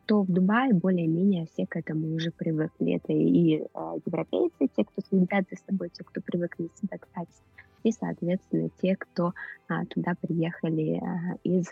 то 0.08 0.24
в 0.24 0.28
Дубае 0.28 0.74
более-менее 0.74 1.46
все 1.54 1.68
к 1.68 1.76
этому 1.76 2.16
уже 2.16 2.32
привыкли. 2.32 2.96
Это 2.96 3.14
и 3.14 3.64
а, 3.76 3.94
европейцы, 4.04 4.68
те, 4.76 4.84
кто 4.84 5.02
следят 5.08 5.46
за 5.52 5.58
собой, 5.68 5.90
те, 5.90 6.04
кто 6.04 6.20
привыкли 6.20 6.72
себя 6.82 6.98
тратить, 7.14 7.44
и, 7.84 7.92
соответственно, 7.92 8.70
те, 8.82 8.96
кто 8.96 9.34
а, 9.68 9.86
туда 9.86 10.16
приехали 10.20 11.00
а, 11.00 11.36
из 11.44 11.68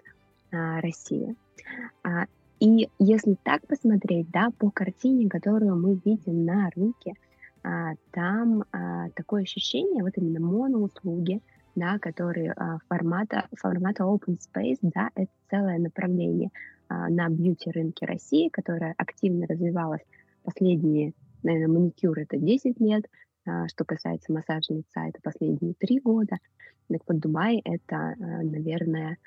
а, 0.51 0.79
России. 0.79 1.35
А, 2.03 2.25
и 2.59 2.89
если 2.99 3.37
так 3.41 3.65
посмотреть, 3.65 4.29
да, 4.29 4.51
по 4.59 4.69
картине, 4.69 5.27
которую 5.27 5.75
мы 5.77 5.99
видим 6.05 6.45
на 6.45 6.69
рынке, 6.75 7.15
а, 7.63 7.93
там 8.11 8.65
а, 8.71 9.09
такое 9.15 9.41
ощущение, 9.41 10.03
вот 10.03 10.13
именно 10.15 10.39
моноуслуги, 10.39 11.41
да, 11.79 11.97
которые 11.97 12.51
а, 12.51 12.79
формата, 12.87 13.47
формата 13.55 14.03
open 14.03 14.37
space, 14.37 14.79
да, 14.81 15.09
это 15.15 15.31
целое 15.49 15.79
направление 15.79 16.49
а, 16.89 17.09
на 17.09 17.29
бьюти-рынке 17.29 18.05
России, 18.05 18.49
которое 18.49 18.93
активно 18.97 19.47
развивалось 19.47 20.01
последние, 20.43 21.13
наверное, 21.43 21.79
маникюр 21.79 22.19
это 22.19 22.37
10 22.37 22.79
лет, 22.79 23.05
а, 23.45 23.67
что 23.67 23.85
касается 23.85 24.33
массажа 24.33 24.73
лица, 24.73 25.07
это 25.07 25.19
последние 25.23 25.73
3 25.79 25.99
года. 26.01 26.37
Так 26.89 27.01
вот, 27.07 27.19
Дубай 27.19 27.61
это, 27.63 28.15
наверное, 28.17 29.17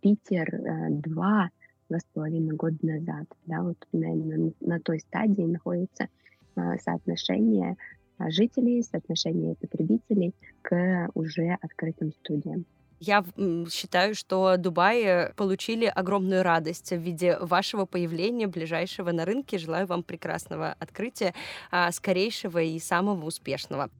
Питер 0.00 0.48
а, 0.54 0.90
2, 0.90 1.50
два 1.88 1.98
с 1.98 2.04
половиной 2.12 2.56
года 2.56 2.78
назад, 2.82 3.26
да, 3.46 3.62
вот, 3.62 3.78
наверное, 3.92 4.52
на, 4.60 4.80
той 4.80 5.00
стадии 5.00 5.42
находится 5.42 6.08
соотношение 6.54 7.76
жителей, 8.18 8.82
соотношение 8.82 9.54
потребителей 9.56 10.34
к 10.62 11.10
уже 11.14 11.56
открытым 11.60 12.12
студиям. 12.12 12.64
Я 13.00 13.24
считаю, 13.70 14.14
что 14.14 14.56
Дубай 14.56 15.32
получили 15.36 15.84
огромную 15.84 16.42
радость 16.42 16.90
в 16.90 16.96
виде 16.96 17.36
вашего 17.38 17.84
появления, 17.86 18.46
ближайшего 18.46 19.10
на 19.10 19.24
рынке. 19.24 19.58
Желаю 19.58 19.86
вам 19.86 20.02
прекрасного 20.02 20.74
открытия, 20.78 21.34
а, 21.70 21.90
скорейшего 21.92 22.62
и 22.62 22.78
самого 22.78 23.26
успешного. 23.26 23.90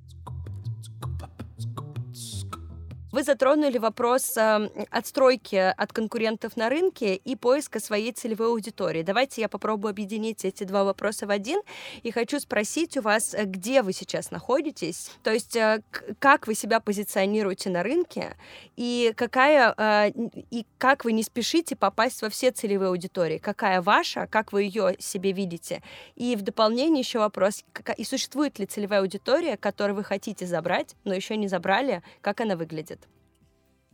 Вы 3.14 3.23
затронули 3.23 3.78
вопрос 3.78 4.37
э, 4.37 4.68
отстройки 4.90 5.54
от 5.54 5.92
конкурентов 5.92 6.56
на 6.56 6.68
рынке 6.68 7.14
и 7.14 7.37
поиска 7.37 7.78
своей 7.78 8.11
целевой 8.11 8.49
аудитории. 8.49 9.02
Давайте 9.02 9.40
я 9.40 9.49
попробую 9.49 9.90
объединить 9.90 10.44
эти 10.44 10.64
два 10.64 10.83
вопроса 10.83 11.28
в 11.28 11.30
один. 11.30 11.61
И 12.02 12.11
хочу 12.11 12.40
спросить 12.40 12.97
у 12.97 13.02
вас, 13.02 13.33
э, 13.33 13.44
где 13.44 13.83
вы 13.83 13.92
сейчас 13.92 14.33
находитесь, 14.33 15.12
то 15.23 15.33
есть 15.33 15.54
э, 15.54 15.83
как 16.18 16.49
вы 16.49 16.56
себя 16.56 16.80
позиционируете 16.80 17.71
на 17.71 17.85
рынке 17.85 18.35
и 18.75 19.12
какая 19.14 20.12
и 20.50 20.66
как 20.78 21.04
вы 21.04 21.12
не 21.12 21.23
спешите 21.23 21.76
попасть 21.76 22.21
во 22.21 22.28
все 22.30 22.50
целевые 22.50 22.88
аудитории, 22.88 23.38
какая 23.38 23.80
ваша, 23.80 24.26
как 24.26 24.52
вы 24.52 24.64
ее 24.64 24.97
себе 24.99 25.30
видите. 25.30 25.85
И 26.16 26.35
в 26.35 26.42
дополнение 26.42 26.99
еще 26.99 27.21
вопрос, 27.21 27.62
и 27.97 28.02
существует 28.02 28.59
ли 28.59 28.66
целевая 28.66 29.02
аудитория, 29.02 29.56
которую 29.56 29.94
вы 29.94 30.02
хотите 30.02 30.47
забрать, 30.47 30.97
но 31.04 31.14
еще 31.14 31.37
не 31.37 31.47
забрали, 31.47 32.02
как 32.21 32.40
она 32.40 32.56
выглядит? 32.56 33.03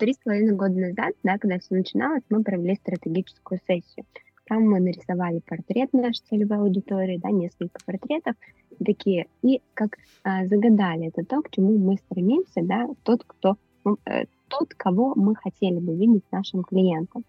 Три 0.01 0.15
с 0.15 0.17
половиной 0.17 0.55
года 0.55 0.73
назад, 0.77 1.13
да, 1.23 1.37
когда 1.37 1.59
все 1.59 1.75
начиналось, 1.75 2.23
мы 2.31 2.43
провели 2.43 2.75
стратегическую 2.77 3.61
сессию. 3.67 4.07
Там 4.47 4.63
мы 4.63 4.81
нарисовали 4.81 5.41
портрет 5.41 5.93
нашей 5.93 6.25
целевой 6.25 6.57
аудитории, 6.57 7.19
да, 7.19 7.31
несколько 7.31 7.79
портретов 7.85 8.35
такие, 8.83 9.27
и 9.43 9.61
как 9.75 9.99
а, 10.25 10.47
загадали, 10.47 11.09
это 11.09 11.23
то, 11.23 11.43
к 11.43 11.51
чему 11.51 11.77
мы 11.77 11.99
стремимся, 11.99 12.63
да, 12.63 12.89
тот, 13.03 13.25
кто, 13.27 13.59
э, 14.07 14.25
тот, 14.49 14.73
кого 14.75 15.13
мы 15.17 15.35
хотели 15.37 15.79
бы 15.79 15.95
видеть 15.95 16.25
нашим 16.33 16.65
клиентам. 16.65 17.23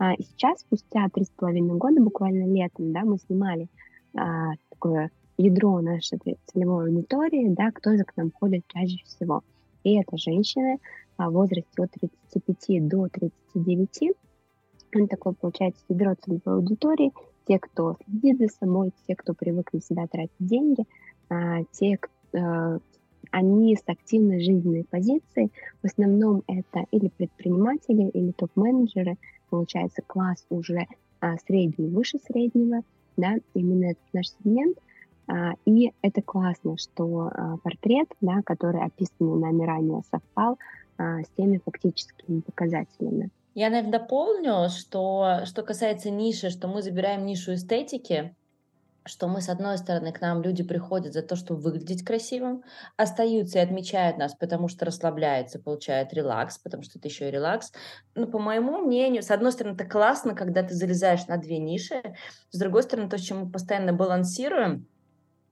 А, 0.00 0.16
сейчас, 0.16 0.62
спустя 0.62 1.08
три 1.14 1.22
с 1.22 1.30
половиной 1.30 1.76
года, 1.76 2.02
буквально 2.02 2.52
летом, 2.52 2.92
да, 2.92 3.02
мы 3.02 3.18
снимали 3.18 3.68
а, 4.16 4.54
такое 4.70 5.12
ядро 5.38 5.80
нашей 5.80 6.18
целевой 6.46 6.88
аудитории, 6.88 7.50
да, 7.50 7.70
кто 7.70 7.96
же 7.96 8.02
к 8.02 8.16
нам 8.16 8.32
ходит 8.32 8.64
чаще 8.66 8.98
всего. 9.04 9.44
И 9.84 9.94
это 9.94 10.16
женщины, 10.16 10.80
в 11.18 11.30
возрасте 11.30 11.82
от 11.82 11.90
35 11.90 12.88
до 12.88 13.08
39. 13.08 14.16
Он 14.94 15.08
такой, 15.08 15.34
получается, 15.34 15.82
ядро 15.88 16.14
целевой 16.14 16.56
аудитории. 16.56 17.12
Те, 17.46 17.58
кто 17.58 17.96
следит 18.04 18.38
за 18.38 18.48
собой, 18.48 18.92
те, 19.06 19.14
кто 19.14 19.34
привыкли 19.34 19.78
всегда 19.80 20.06
тратить 20.06 20.32
деньги, 20.38 20.84
а, 21.28 21.62
те, 21.72 21.98
э, 22.32 22.78
они 23.30 23.76
с 23.76 23.82
активной 23.86 24.40
жизненной 24.40 24.84
позицией. 24.84 25.52
В 25.82 25.86
основном 25.86 26.42
это 26.46 26.86
или 26.90 27.08
предприниматели, 27.08 28.08
или 28.08 28.32
топ-менеджеры. 28.32 29.16
Получается, 29.50 30.02
класс 30.06 30.44
уже 30.50 30.86
а, 31.20 31.36
средний, 31.46 31.88
выше 31.88 32.18
среднего. 32.18 32.82
Да, 33.16 33.36
именно 33.54 33.92
этот 33.92 34.04
наш 34.12 34.26
сегмент. 34.30 34.78
А, 35.28 35.52
и 35.64 35.92
это 36.02 36.22
классно, 36.22 36.76
что 36.78 37.30
портрет, 37.62 38.08
да, 38.20 38.42
который 38.44 38.82
описан 38.82 39.40
нами 39.40 39.64
ранее, 39.64 40.02
совпал 40.10 40.58
а, 40.98 41.22
с 41.22 41.28
теми 41.36 41.60
фактическими 41.64 42.40
показателями. 42.40 43.30
Я, 43.54 43.70
наверное, 43.70 44.00
дополню, 44.00 44.68
что 44.68 45.40
что 45.44 45.62
касается 45.62 46.10
ниши, 46.10 46.50
что 46.50 46.68
мы 46.68 46.82
забираем 46.82 47.24
нишу 47.24 47.54
эстетики, 47.54 48.34
что 49.06 49.28
мы, 49.28 49.40
с 49.40 49.48
одной 49.48 49.78
стороны, 49.78 50.12
к 50.12 50.20
нам 50.20 50.42
люди 50.42 50.62
приходят 50.62 51.12
за 51.12 51.22
то, 51.22 51.36
чтобы 51.36 51.60
выглядеть 51.60 52.04
красивым, 52.04 52.64
остаются 52.96 53.58
и 53.58 53.62
отмечают 53.62 54.18
нас, 54.18 54.34
потому 54.34 54.68
что 54.68 54.84
расслабляются, 54.84 55.58
получают 55.58 56.12
релакс, 56.12 56.58
потому 56.58 56.82
что 56.82 56.98
это 56.98 57.08
еще 57.08 57.28
и 57.28 57.30
релакс. 57.30 57.72
Но, 58.14 58.26
по 58.26 58.38
моему 58.38 58.78
мнению, 58.78 59.22
с 59.22 59.30
одной 59.30 59.52
стороны, 59.52 59.74
это 59.74 59.84
классно, 59.84 60.34
когда 60.34 60.62
ты 60.62 60.74
залезаешь 60.74 61.26
на 61.26 61.36
две 61.36 61.58
ниши, 61.58 62.02
с 62.50 62.58
другой 62.58 62.82
стороны, 62.82 63.08
то, 63.08 63.16
с 63.16 63.22
чем 63.22 63.44
мы 63.44 63.50
постоянно 63.50 63.92
балансируем, 63.92 64.86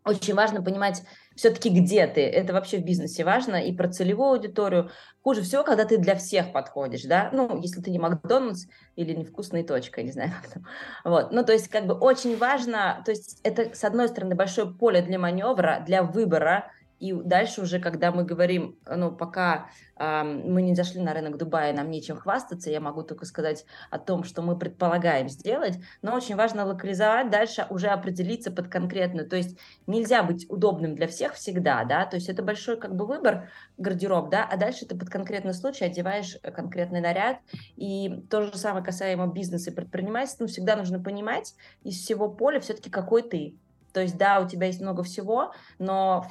очень 0.04 0.34
важно 0.34 0.62
понимать 0.62 1.02
все-таки, 1.34 1.70
где 1.70 2.06
ты. 2.06 2.20
Это 2.20 2.52
вообще 2.52 2.78
в 2.78 2.84
бизнесе 2.84 3.25
важно. 3.25 3.56
И 3.56 3.73
про 3.73 3.88
целевую 3.88 4.32
аудиторию. 4.32 4.90
Хуже 5.23 5.42
всего, 5.42 5.64
когда 5.64 5.84
ты 5.84 5.99
для 5.99 6.14
всех 6.14 6.52
подходишь, 6.52 7.04
да. 7.04 7.30
Ну, 7.32 7.61
если 7.61 7.80
ты 7.80 7.90
не 7.90 7.99
Макдональдс 7.99 8.66
или 8.96 9.14
не 9.14 9.25
вкусная 9.25 9.64
точка, 9.64 10.02
не 10.02 10.12
знаю 10.12 10.32
как 10.42 10.50
там. 10.52 10.66
Вот. 11.04 11.32
Ну, 11.32 11.44
то 11.44 11.52
есть, 11.52 11.68
как 11.68 11.87
бы 11.87 11.94
очень 11.94 12.37
важно, 12.37 13.02
то 13.04 13.11
есть 13.11 13.40
это, 13.42 13.75
с 13.75 13.82
одной 13.84 14.08
стороны, 14.08 14.34
большое 14.34 14.73
поле 14.73 15.02
для 15.02 15.18
маневра, 15.18 15.82
для 15.87 16.02
выбора, 16.02 16.70
и 17.04 17.12
дальше 17.12 17.61
уже, 17.61 17.80
когда 17.80 18.12
мы 18.12 18.25
говорим, 18.25 18.78
ну, 18.87 19.12
пока 19.12 19.68
э, 19.96 20.23
мы 20.23 20.62
не 20.62 20.75
зашли 20.75 21.02
на 21.02 21.12
рынок 21.12 21.37
Дубая, 21.37 21.75
нам 21.75 21.90
нечем 21.90 22.16
хвастаться, 22.16 22.70
я 22.70 22.80
могу 22.80 23.02
только 23.02 23.26
сказать 23.26 23.66
о 23.90 23.99
том, 23.99 24.25
что 24.25 24.40
мы 24.40 24.58
предполагаем 24.58 25.28
сделать, 25.28 25.78
но 26.00 26.14
очень 26.14 26.34
важно 26.34 26.64
локализовать, 26.64 27.28
дальше 27.28 27.66
уже 27.68 27.88
определиться 27.88 28.50
под 28.50 28.68
конкретную, 28.68 29.28
то 29.28 29.37
есть 29.37 29.58
нельзя 29.87 30.23
быть 30.23 30.46
удобным 30.49 30.94
для 30.94 31.06
всех 31.06 31.34
всегда, 31.34 31.84
да, 31.84 32.06
то 32.06 32.16
есть 32.16 32.30
это 32.30 32.42
большой 32.42 32.80
как 32.80 32.96
бы 32.96 33.06
выбор, 33.06 33.50
гардероб, 33.76 34.30
да, 34.30 34.49
а 34.50 34.56
дальше 34.56 34.87
ты 34.87 34.96
под 34.96 35.11
конкретный 35.11 35.52
случай 35.52 35.84
одеваешь 35.84 36.38
конкретный 36.54 37.02
наряд, 37.02 37.37
и 37.76 38.25
то 38.30 38.40
же 38.40 38.56
самое 38.56 38.82
касаемо 38.82 39.26
бизнеса 39.26 39.70
и 39.70 39.75
предпринимательства, 39.75 40.44
ну, 40.44 40.49
всегда 40.49 40.75
нужно 40.75 40.99
понимать 41.02 41.54
из 41.82 41.96
всего 41.96 42.30
поля 42.30 42.61
все-таки 42.61 42.88
какой 42.88 43.23
ты, 43.23 43.58
то 43.94 44.00
есть, 44.00 44.18
да, 44.18 44.40
у 44.40 44.49
тебя 44.49 44.66
есть 44.66 44.80
много 44.80 45.04
всего, 45.04 45.52
но 45.78 46.26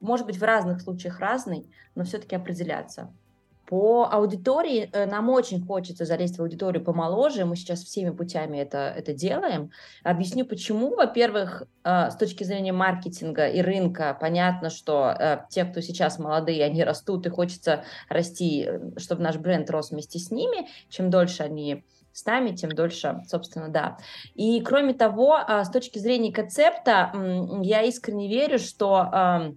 может 0.00 0.26
быть 0.26 0.38
в 0.38 0.42
разных 0.42 0.80
случаях 0.80 1.20
разный, 1.20 1.68
но 1.94 2.04
все-таки 2.04 2.36
определяться. 2.36 3.10
По 3.66 4.04
аудитории 4.10 4.90
э, 4.92 5.06
нам 5.06 5.30
очень 5.30 5.64
хочется 5.64 6.04
залезть 6.04 6.36
в 6.36 6.42
аудиторию 6.42 6.84
помоложе. 6.84 7.46
Мы 7.46 7.56
сейчас 7.56 7.82
всеми 7.82 8.10
путями 8.10 8.58
это, 8.58 8.92
это 8.94 9.14
делаем. 9.14 9.70
Объясню 10.02 10.44
почему. 10.44 10.94
Во-первых, 10.94 11.62
э, 11.82 12.10
с 12.10 12.16
точки 12.16 12.44
зрения 12.44 12.72
маркетинга 12.72 13.46
и 13.46 13.62
рынка, 13.62 14.16
понятно, 14.20 14.68
что 14.68 15.16
э, 15.18 15.38
те, 15.48 15.64
кто 15.64 15.80
сейчас 15.80 16.18
молодые, 16.18 16.62
они 16.62 16.84
растут 16.84 17.26
и 17.26 17.30
хочется 17.30 17.84
расти, 18.10 18.68
чтобы 18.98 19.22
наш 19.22 19.36
бренд 19.38 19.70
рос 19.70 19.92
вместе 19.92 20.18
с 20.18 20.30
ними. 20.30 20.68
Чем 20.90 21.08
дольше 21.08 21.42
они 21.42 21.84
с 22.12 22.26
нами, 22.26 22.54
тем 22.54 22.70
дольше, 22.70 23.22
собственно, 23.26 23.70
да. 23.70 23.96
И 24.34 24.60
кроме 24.60 24.92
того, 24.92 25.38
с 25.48 25.68
точки 25.70 25.98
зрения 25.98 26.32
концепта, 26.32 27.12
я 27.62 27.82
искренне 27.82 28.28
верю, 28.28 28.60
что 28.60 29.56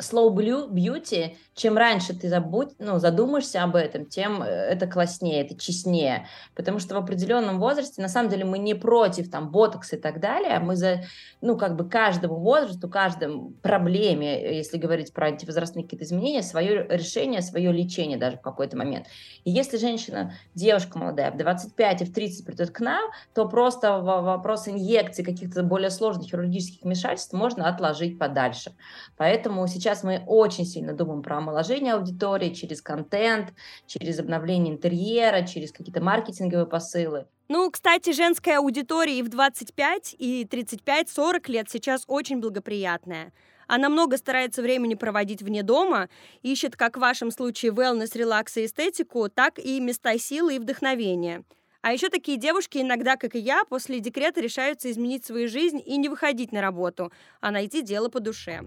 slow 0.00 0.34
beauty, 0.34 1.36
чем 1.54 1.76
раньше 1.76 2.14
ты 2.14 2.28
забудь, 2.28 2.70
ну, 2.78 2.98
задумаешься 2.98 3.62
об 3.62 3.76
этом, 3.76 4.06
тем 4.06 4.42
э, 4.42 4.46
это 4.46 4.86
класснее, 4.86 5.42
это 5.42 5.58
честнее. 5.58 6.26
Потому 6.54 6.78
что 6.78 6.94
в 6.94 6.98
определенном 6.98 7.60
возрасте, 7.60 8.00
на 8.00 8.08
самом 8.08 8.30
деле, 8.30 8.44
мы 8.44 8.58
не 8.58 8.74
против 8.74 9.30
там 9.30 9.50
ботокса 9.50 9.96
и 9.96 9.98
так 10.00 10.20
далее, 10.20 10.58
мы 10.60 10.76
за, 10.76 11.02
ну, 11.40 11.58
как 11.58 11.76
бы 11.76 11.88
каждому 11.88 12.36
возрасту, 12.36 12.88
каждому 12.88 13.50
проблеме, 13.62 14.40
э, 14.40 14.56
если 14.56 14.78
говорить 14.78 15.12
про 15.12 15.26
антивозрастные 15.26 15.84
какие-то 15.84 16.04
изменения, 16.04 16.42
свое 16.42 16.86
решение, 16.88 17.42
свое 17.42 17.72
лечение 17.72 18.18
даже 18.18 18.38
в 18.38 18.40
какой-то 18.40 18.76
момент. 18.76 19.06
И 19.44 19.50
если 19.50 19.76
женщина, 19.76 20.34
девушка 20.54 20.98
молодая, 20.98 21.30
в 21.30 21.36
25 21.36 22.02
и 22.02 22.04
в 22.04 22.12
30 22.14 22.46
придет 22.46 22.70
к 22.70 22.80
нам, 22.80 23.10
то 23.34 23.46
просто 23.48 23.98
вопрос 24.00 24.68
инъекций, 24.68 25.24
каких-то 25.24 25.62
более 25.62 25.90
сложных 25.90 26.28
хирургических 26.28 26.82
вмешательств 26.82 27.32
можно 27.32 27.68
отложить 27.68 28.18
подальше. 28.18 28.72
Поэтому 29.16 29.66
сейчас 29.66 29.89
сейчас 29.90 30.04
мы 30.04 30.22
очень 30.26 30.64
сильно 30.64 30.92
думаем 30.92 31.20
про 31.22 31.38
омоложение 31.38 31.94
аудитории 31.94 32.54
через 32.54 32.80
контент, 32.80 33.52
через 33.86 34.20
обновление 34.20 34.72
интерьера, 34.72 35.44
через 35.44 35.72
какие-то 35.72 36.00
маркетинговые 36.00 36.66
посылы. 36.66 37.26
Ну, 37.48 37.68
кстати, 37.70 38.12
женская 38.12 38.58
аудитория 38.58 39.18
и 39.18 39.22
в 39.22 39.28
25, 39.28 40.14
и 40.16 40.44
35-40 40.44 41.50
лет 41.50 41.68
сейчас 41.68 42.04
очень 42.06 42.40
благоприятная. 42.40 43.32
Она 43.66 43.88
много 43.88 44.16
старается 44.16 44.62
времени 44.62 44.94
проводить 44.94 45.42
вне 45.42 45.64
дома, 45.64 46.08
ищет, 46.42 46.76
как 46.76 46.96
в 46.96 47.00
вашем 47.00 47.32
случае, 47.32 47.72
wellness, 47.72 48.16
релакс 48.16 48.56
и 48.58 48.66
эстетику, 48.66 49.28
так 49.28 49.58
и 49.58 49.80
места 49.80 50.16
силы 50.18 50.56
и 50.56 50.58
вдохновения. 50.60 51.42
А 51.82 51.92
еще 51.92 52.10
такие 52.10 52.38
девушки 52.38 52.78
иногда, 52.78 53.16
как 53.16 53.34
и 53.34 53.38
я, 53.38 53.64
после 53.64 54.00
декрета 54.00 54.40
решаются 54.40 54.90
изменить 54.90 55.24
свою 55.24 55.48
жизнь 55.48 55.82
и 55.84 55.96
не 55.96 56.08
выходить 56.08 56.52
на 56.52 56.60
работу, 56.60 57.10
а 57.40 57.50
найти 57.50 57.82
дело 57.82 58.08
по 58.08 58.20
душе. 58.20 58.62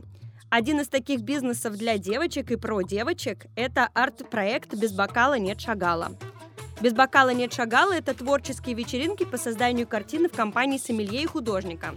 Один 0.56 0.82
из 0.82 0.88
таких 0.88 1.22
бизнесов 1.22 1.78
для 1.78 1.98
девочек 1.98 2.52
и 2.52 2.58
про 2.58 2.84
девочек– 2.84 3.48
это 3.56 3.90
арт-проект 3.96 4.76
«Без 4.76 4.94
бокала 4.94 5.40
нет 5.40 5.60
шагала». 5.60 6.12
«Без 6.80 6.94
бокала 6.94 7.32
нет 7.34 7.52
шагала»– 7.52 7.94
это 7.96 8.14
творческие 8.14 8.76
вечеринки 8.76 9.24
по 9.24 9.38
созданию 9.38 9.88
картины 9.88 10.30
в 10.30 10.34
компании 10.34 10.78
сомелье 10.78 11.24
и 11.24 11.26
художника. 11.26 11.96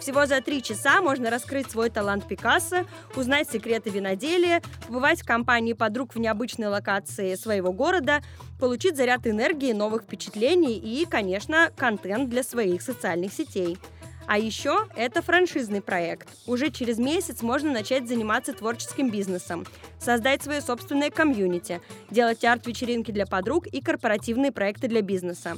Всего 0.00 0.24
за 0.24 0.40
три 0.40 0.62
часа 0.62 1.02
можно 1.02 1.28
раскрыть 1.28 1.70
свой 1.70 1.90
талант 1.90 2.26
Пикассо, 2.26 2.86
узнать 3.14 3.50
секреты 3.50 3.90
виноделия, 3.90 4.62
побывать 4.86 5.20
в 5.20 5.26
компании 5.26 5.74
подруг 5.74 6.14
в 6.14 6.18
необычной 6.18 6.68
локации 6.68 7.34
своего 7.34 7.74
города, 7.74 8.22
получить 8.58 8.96
заряд 8.96 9.26
энергии, 9.26 9.72
новых 9.72 10.04
впечатлений 10.04 10.78
и, 10.78 11.04
конечно, 11.04 11.70
контент 11.76 12.30
для 12.30 12.42
своих 12.42 12.80
социальных 12.80 13.34
сетей– 13.34 13.76
а 14.28 14.38
еще 14.38 14.86
это 14.94 15.22
франшизный 15.22 15.80
проект. 15.80 16.28
Уже 16.46 16.70
через 16.70 16.98
месяц 16.98 17.40
можно 17.40 17.72
начать 17.72 18.06
заниматься 18.06 18.52
творческим 18.52 19.10
бизнесом, 19.10 19.66
создать 19.98 20.42
свое 20.42 20.60
собственное 20.60 21.10
комьюнити, 21.10 21.80
делать 22.10 22.44
арт-вечеринки 22.44 23.10
для 23.10 23.26
подруг 23.26 23.66
и 23.66 23.80
корпоративные 23.80 24.52
проекты 24.52 24.86
для 24.86 25.00
бизнеса. 25.00 25.56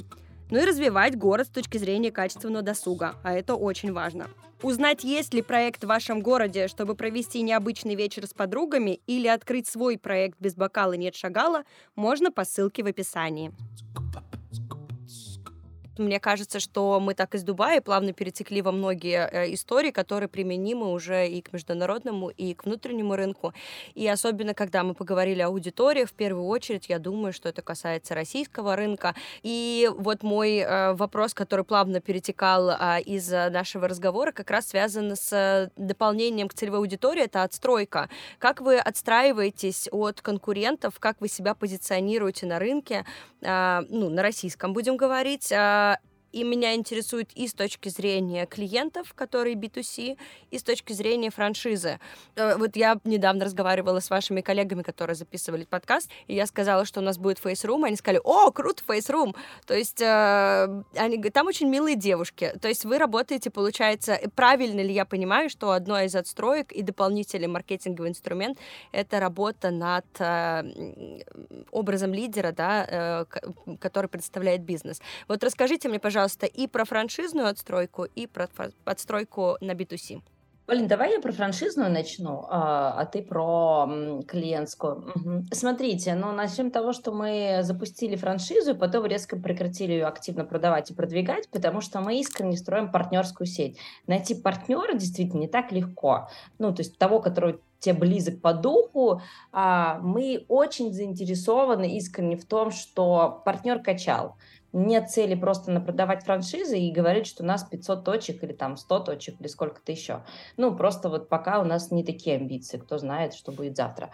Ну 0.49 0.61
и 0.61 0.65
развивать 0.65 1.17
город 1.17 1.47
с 1.47 1.49
точки 1.49 1.77
зрения 1.77 2.11
качественного 2.11 2.63
досуга, 2.63 3.15
а 3.23 3.33
это 3.33 3.55
очень 3.55 3.91
важно. 3.91 4.29
Узнать, 4.61 5.03
есть 5.03 5.33
ли 5.33 5.41
проект 5.41 5.83
в 5.83 5.87
вашем 5.87 6.21
городе, 6.21 6.67
чтобы 6.67 6.95
провести 6.95 7.41
необычный 7.41 7.95
вечер 7.95 8.25
с 8.25 8.33
подругами 8.33 9.01
или 9.05 9.27
открыть 9.27 9.67
свой 9.67 9.97
проект 9.97 10.39
без 10.39 10.55
бокала 10.55 10.93
нет 10.93 11.15
шагала, 11.15 11.63
можно 11.95 12.31
по 12.31 12.45
ссылке 12.45 12.83
в 12.83 12.87
описании. 12.87 13.51
Мне 16.01 16.19
кажется, 16.19 16.59
что 16.59 16.99
мы 16.99 17.13
так 17.13 17.35
из 17.35 17.43
Дубая 17.43 17.79
плавно 17.79 18.11
перетекли 18.11 18.61
во 18.61 18.71
многие 18.71 19.29
э, 19.31 19.53
истории, 19.53 19.91
которые 19.91 20.29
применимы 20.29 20.91
уже 20.91 21.27
и 21.27 21.41
к 21.41 21.53
международному, 21.53 22.29
и 22.29 22.55
к 22.55 22.65
внутреннему 22.65 23.15
рынку. 23.15 23.53
И 23.93 24.07
особенно, 24.07 24.53
когда 24.55 24.83
мы 24.83 24.95
поговорили 24.95 25.41
о 25.41 25.47
аудитории, 25.47 26.05
в 26.05 26.13
первую 26.13 26.47
очередь, 26.47 26.89
я 26.89 26.97
думаю, 26.97 27.33
что 27.33 27.49
это 27.49 27.61
касается 27.61 28.15
российского 28.15 28.75
рынка. 28.75 29.13
И 29.43 29.89
вот 29.95 30.23
мой 30.23 30.57
э, 30.57 30.93
вопрос, 30.93 31.33
который 31.35 31.63
плавно 31.65 32.01
перетекал 32.01 32.71
а, 32.71 32.99
из 32.99 33.29
нашего 33.29 33.87
разговора, 33.87 34.31
как 34.31 34.49
раз 34.49 34.69
связан 34.69 35.15
с 35.15 35.71
дополнением 35.75 36.47
к 36.47 36.53
целевой 36.53 36.79
аудитории, 36.79 37.23
это 37.23 37.43
отстройка. 37.43 38.09
Как 38.39 38.61
вы 38.61 38.79
отстраиваетесь 38.79 39.87
от 39.91 40.21
конкурентов, 40.21 40.99
как 40.99 41.21
вы 41.21 41.27
себя 41.27 41.53
позиционируете 41.53 42.47
на 42.47 42.57
рынке, 42.57 43.05
а, 43.43 43.83
ну, 43.89 44.09
на 44.09 44.21
российском 44.21 44.73
будем 44.73 44.97
говорить, 44.97 45.51
а, 45.51 45.90
и 46.31 46.43
меня 46.43 46.75
интересует 46.75 47.31
и 47.33 47.47
с 47.47 47.53
точки 47.53 47.89
зрения 47.89 48.45
клиентов, 48.45 49.13
которые 49.13 49.55
B2C, 49.55 50.17
и 50.49 50.57
с 50.57 50.63
точки 50.63 50.93
зрения 50.93 51.29
франшизы. 51.29 51.99
Э, 52.35 52.55
вот 52.57 52.75
я 52.75 52.97
недавно 53.03 53.45
разговаривала 53.45 53.99
с 53.99 54.09
вашими 54.09 54.41
коллегами, 54.41 54.81
которые 54.81 55.15
записывали 55.15 55.65
подкаст, 55.65 56.09
и 56.27 56.35
я 56.35 56.45
сказала, 56.45 56.85
что 56.85 56.99
у 56.99 57.03
нас 57.03 57.17
будет 57.17 57.39
FACEROOM, 57.39 57.83
они 57.83 57.95
сказали, 57.95 58.21
о, 58.23 58.51
круто, 58.51 58.83
FACEROOM. 58.83 59.35
То 59.65 59.73
есть 59.73 60.01
э, 60.01 60.83
они, 60.95 61.21
там 61.29 61.47
очень 61.47 61.67
милые 61.69 61.95
девушки. 61.95 62.53
То 62.61 62.67
есть 62.67 62.85
вы 62.85 62.97
работаете, 62.97 63.49
получается, 63.49 64.19
правильно 64.35 64.81
ли 64.81 64.93
я 64.93 65.05
понимаю, 65.05 65.49
что 65.49 65.71
одно 65.71 65.99
из 66.01 66.15
отстроек 66.15 66.71
и 66.71 66.81
дополнительный 66.81 67.47
маркетинговый 67.47 68.09
инструмент— 68.09 68.57
это 68.91 69.19
работа 69.19 69.71
над 69.71 70.05
э, 70.19 71.21
образом 71.71 72.13
лидера, 72.13 72.51
да, 72.51 72.85
э, 72.87 73.25
который 73.79 74.07
представляет 74.07 74.61
бизнес. 74.61 75.01
Вот 75.27 75.43
расскажите 75.43 75.89
мне, 75.89 75.99
пожалуйста, 75.99 76.20
пожалуйста, 76.21 76.45
и 76.45 76.67
про 76.67 76.85
франшизную 76.85 77.47
отстройку, 77.47 78.03
и 78.03 78.27
про 78.27 78.47
подстройку 78.85 79.57
на 79.59 79.71
B2C. 79.71 80.21
Полин, 80.67 80.87
давай 80.87 81.13
я 81.13 81.19
про 81.19 81.31
франшизную 81.31 81.91
начну, 81.91 82.45
а, 82.47 82.93
а 82.95 83.05
ты 83.05 83.23
про 83.23 83.89
клиентскую. 84.27 85.11
Угу. 85.15 85.45
Смотрите, 85.51 86.13
ну 86.13 86.31
начнем 86.31 86.69
того, 86.69 86.93
что 86.93 87.11
мы 87.11 87.61
запустили 87.63 88.15
франшизу, 88.15 88.75
потом 88.75 89.05
резко 89.07 89.35
прекратили 89.35 89.93
ее 89.93 90.05
активно 90.05 90.45
продавать 90.45 90.91
и 90.91 90.93
продвигать, 90.93 91.49
потому 91.49 91.81
что 91.81 91.99
мы 91.99 92.19
искренне 92.19 92.55
строим 92.55 92.91
партнерскую 92.91 93.47
сеть. 93.47 93.79
Найти 94.05 94.35
партнера 94.35 94.93
действительно 94.93 95.41
не 95.41 95.47
так 95.47 95.71
легко. 95.71 96.29
Ну, 96.59 96.73
то 96.73 96.83
есть 96.83 96.97
того, 96.99 97.19
который 97.19 97.59
тебе 97.79 97.95
близок 97.95 98.39
по 98.39 98.53
духу, 98.53 99.21
а, 99.51 99.99
мы 100.01 100.45
очень 100.47 100.93
заинтересованы 100.93 101.97
искренне 101.97 102.37
в 102.37 102.45
том, 102.45 102.69
что 102.69 103.41
партнер 103.43 103.79
качал. 103.79 104.35
Нет 104.73 105.09
цели 105.09 105.35
просто 105.35 105.79
продавать 105.79 106.23
франшизы 106.23 106.79
и 106.79 106.91
говорить, 106.91 107.27
что 107.27 107.43
у 107.43 107.45
нас 107.45 107.63
500 107.63 108.03
точек 108.03 108.43
или 108.43 108.53
там 108.53 108.77
100 108.77 108.99
точек 108.99 109.41
или 109.41 109.47
сколько-то 109.47 109.91
еще. 109.91 110.23
Ну, 110.57 110.75
просто 110.75 111.09
вот 111.09 111.29
пока 111.29 111.59
у 111.59 111.63
нас 111.63 111.91
не 111.91 112.03
такие 112.03 112.37
амбиции, 112.37 112.77
кто 112.77 112.97
знает, 112.97 113.33
что 113.33 113.51
будет 113.51 113.75
завтра. 113.75 114.11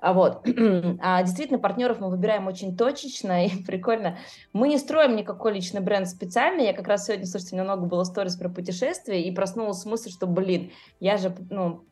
А 0.00 0.12
вот, 0.12 0.46
а 1.00 1.22
действительно, 1.22 1.58
партнеров 1.58 2.00
мы 2.00 2.10
выбираем 2.10 2.46
очень 2.46 2.76
точечно 2.76 3.46
и 3.46 3.62
прикольно. 3.66 4.18
Мы 4.52 4.68
не 4.68 4.78
строим 4.78 5.16
никакой 5.16 5.54
личный 5.54 5.80
бренд 5.80 6.08
специально. 6.08 6.60
Я 6.60 6.72
как 6.72 6.88
раз 6.88 7.06
сегодня, 7.06 7.26
слушайте, 7.26 7.56
много 7.56 7.86
было 7.86 8.04
сторис 8.04 8.36
про 8.36 8.48
путешествия 8.48 9.22
и 9.22 9.34
проснулась 9.34 9.78
с 9.78 9.86
мыслью, 9.86 10.12
что, 10.12 10.26
блин, 10.26 10.70
я 11.00 11.16
же, 11.16 11.34
ну, 11.50 11.84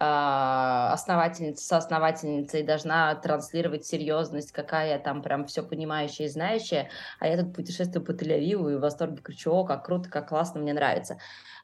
основательница, 0.00 1.64
соосновательница 1.64 2.58
и 2.58 2.62
должна 2.62 3.14
транслировать 3.16 3.84
серьезность, 3.84 4.52
какая 4.52 4.98
там 4.98 5.22
прям 5.22 5.46
все 5.46 5.62
понимающая 5.62 6.26
и 6.26 6.28
знающая, 6.28 6.88
а 7.18 7.26
я 7.26 7.36
тут 7.36 7.54
путешествую 7.54 8.04
по 8.04 8.12
Тель-Авиву 8.12 8.72
и 8.72 8.76
в 8.76 8.80
восторге 8.80 9.22
кричу, 9.22 9.52
о, 9.52 9.64
как 9.64 9.84
круто, 9.84 10.08
как 10.08 10.28
классно, 10.28 10.60
мне 10.60 10.72
нравится. 10.72 11.18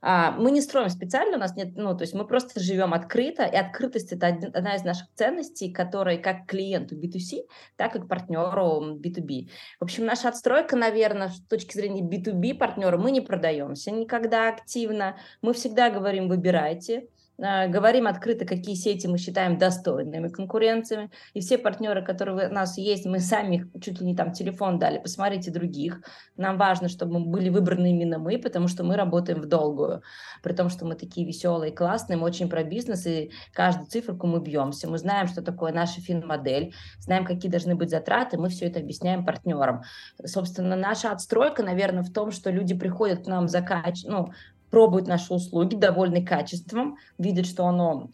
А, 0.06 0.32
мы 0.32 0.50
не 0.50 0.60
строим 0.60 0.90
специально, 0.90 1.36
у 1.36 1.40
нас 1.40 1.56
нет, 1.56 1.76
ну, 1.76 1.96
то 1.96 2.02
есть 2.02 2.12
мы 2.12 2.26
просто 2.26 2.60
живем 2.60 2.92
открыто, 2.92 3.44
и 3.44 3.56
открытость– 3.56 4.12
это 4.12 4.26
одна 4.26 4.76
из 4.76 4.84
наших 4.84 5.06
ценностей, 5.14 5.72
которая 5.72 6.18
как 6.18 6.46
клиенту 6.46 6.94
B2C, 6.94 7.44
так 7.76 7.96
и 7.96 8.00
к 8.00 8.06
партнеру 8.06 8.96
B2B. 8.96 9.48
В 9.80 9.84
общем, 9.84 10.04
наша 10.04 10.28
отстройка, 10.28 10.76
наверное, 10.76 11.28
с 11.28 11.40
точки 11.40 11.74
зрения 11.74 12.02
B2B 12.02 12.54
партнера, 12.54 12.98
мы 12.98 13.12
не 13.12 13.22
продаемся 13.22 13.92
никогда 13.92 14.48
активно, 14.48 15.16
мы 15.40 15.54
всегда 15.54 15.88
говорим, 15.88 16.28
выбирайте, 16.28 16.98
а, 16.98 17.13
говорим 17.36 18.06
открыто, 18.06 18.44
какие 18.44 18.74
сети 18.74 19.06
мы 19.06 19.18
считаем 19.18 19.58
достойными 19.58 20.28
конкуренциями, 20.28 21.10
и 21.32 21.40
все 21.40 21.58
партнеры, 21.58 22.04
которые 22.04 22.48
у 22.48 22.52
нас 22.52 22.78
есть, 22.78 23.06
мы 23.06 23.18
сами 23.18 23.68
чуть 23.80 24.00
ли 24.00 24.06
не 24.06 24.14
там 24.14 24.32
телефон 24.32 24.78
дали, 24.78 24.98
посмотрите 24.98 25.50
других. 25.50 26.00
Нам 26.36 26.56
важно, 26.58 26.88
чтобы 26.88 27.18
были 27.20 27.48
выбраны 27.48 27.90
именно 27.90 28.18
мы, 28.18 28.38
потому 28.38 28.68
что 28.68 28.84
мы 28.84 28.96
работаем 28.96 29.40
в 29.40 29.46
долгую, 29.46 30.02
при 30.42 30.52
том, 30.52 30.68
что 30.68 30.86
мы 30.86 30.94
такие 30.94 31.26
веселые, 31.26 31.72
классные, 31.72 32.16
мы 32.16 32.26
очень 32.26 32.48
про 32.48 32.62
бизнес, 32.62 33.06
и 33.06 33.32
каждую 33.52 33.88
циферку 33.88 34.26
мы 34.26 34.40
бьемся. 34.40 34.88
Мы 34.88 34.98
знаем, 34.98 35.26
что 35.26 35.42
такое 35.42 35.72
наша 35.72 36.00
фин-модель, 36.00 36.72
знаем, 36.98 37.24
какие 37.24 37.50
должны 37.50 37.74
быть 37.74 37.90
затраты, 37.90 38.38
мы 38.38 38.48
все 38.48 38.66
это 38.66 38.78
объясняем 38.78 39.24
партнерам. 39.24 39.82
Собственно, 40.24 40.76
наша 40.76 41.10
отстройка, 41.10 41.62
наверное, 41.62 42.02
в 42.02 42.12
том, 42.12 42.30
что 42.30 42.50
люди 42.50 42.74
приходят 42.74 43.24
к 43.24 43.26
нам 43.26 43.48
за 43.48 43.60
кач... 43.60 44.04
ну, 44.04 44.32
пробуют 44.74 45.06
наши 45.06 45.32
услуги, 45.32 45.76
довольны 45.76 46.26
качеством, 46.26 46.96
видят, 47.16 47.46
что 47.46 47.64
оно 47.66 48.10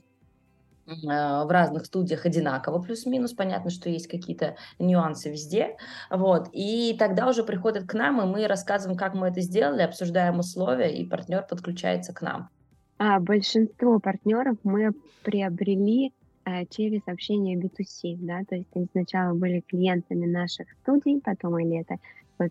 э, 0.86 0.92
в 0.92 1.48
разных 1.48 1.86
студиях 1.86 2.26
одинаково, 2.26 2.82
плюс-минус, 2.82 3.32
понятно, 3.32 3.70
что 3.70 3.88
есть 3.88 4.08
какие-то 4.08 4.56
нюансы 4.78 5.30
везде, 5.30 5.78
вот, 6.10 6.50
и 6.52 6.94
тогда 6.98 7.30
уже 7.30 7.44
приходят 7.44 7.86
к 7.86 7.94
нам, 7.94 8.20
и 8.20 8.26
мы 8.26 8.46
рассказываем, 8.46 8.98
как 8.98 9.14
мы 9.14 9.28
это 9.28 9.40
сделали, 9.40 9.80
обсуждаем 9.80 10.38
условия, 10.38 10.94
и 10.94 11.06
партнер 11.06 11.46
подключается 11.48 12.12
к 12.12 12.20
нам. 12.20 12.50
А 12.98 13.20
большинство 13.20 13.98
партнеров 13.98 14.58
мы 14.62 14.90
приобрели 15.22 16.12
э, 16.44 16.66
через 16.66 17.00
общение 17.06 17.56
B2C, 17.56 18.18
да, 18.18 18.40
то 18.46 18.56
есть 18.56 18.68
они 18.74 18.86
сначала 18.92 19.32
были 19.32 19.60
клиентами 19.66 20.26
наших 20.26 20.66
студий, 20.82 21.22
потом 21.24 21.58
или 21.58 21.80
это 21.80 21.96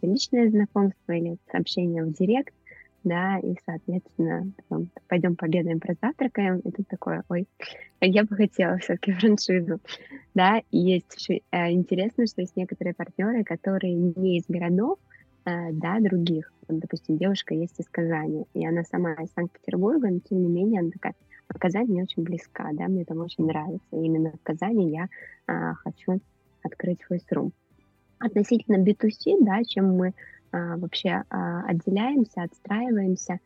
личное 0.02 0.50
знакомство, 0.50 1.12
или 1.12 1.38
сообщение 1.52 2.04
в 2.04 2.12
директ, 2.12 2.56
да, 3.04 3.40
и, 3.40 3.56
соответственно, 3.66 4.52
потом 4.58 4.90
пойдем 5.08 5.36
пообедаем, 5.36 5.80
прозавтракаем, 5.80 6.60
и 6.60 6.72
тут 6.72 6.88
такое, 6.88 7.24
ой, 7.30 7.48
я 8.02 8.24
бы 8.24 8.36
хотела 8.36 8.78
все-таки 8.78 9.12
франшизу, 9.20 9.80
да, 10.34 10.62
и 10.72 10.78
есть 10.78 11.14
еще 11.16 11.42
э, 11.52 11.72
интересно, 11.72 12.26
что 12.28 12.42
есть 12.42 12.56
некоторые 12.56 12.94
партнеры, 12.94 13.44
которые 13.44 13.94
не 13.94 14.38
из 14.38 14.46
городов, 14.48 15.00
э, 15.46 15.72
да, 15.72 16.00
других, 16.00 16.52
вот, 16.68 16.80
допустим, 16.80 17.18
девушка 17.18 17.54
есть 17.54 17.80
из 17.80 17.88
Казани, 17.90 18.46
и 18.54 18.66
она 18.66 18.84
сама 18.84 19.14
из 19.14 19.32
Санкт-Петербурга, 19.34 20.10
но 20.10 20.20
тем 20.20 20.42
не 20.42 20.50
менее 20.50 20.82
она 20.82 20.92
такая, 20.92 21.14
а 21.48 21.58
Казань 21.58 21.88
мне 21.88 22.04
очень 22.04 22.24
близка, 22.24 22.70
да, 22.74 22.88
мне 22.88 23.06
там 23.06 23.20
очень 23.20 23.46
нравится, 23.46 23.88
и 23.92 24.04
именно 24.04 24.32
в 24.32 24.44
Казани 24.44 24.92
я 24.92 25.08
э, 25.48 25.74
хочу 25.84 26.20
открыть 26.64 27.02
свой 27.04 27.20
срум. 27.28 27.54
Относительно 28.20 28.84
B2C, 28.84 29.38
да, 29.42 29.64
чем 29.64 29.96
мы 29.96 30.14
а, 30.52 30.78
вообще 30.78 31.24
а, 31.30 31.64
отделяемся, 31.66 32.44
отстраиваемся. 32.44 33.40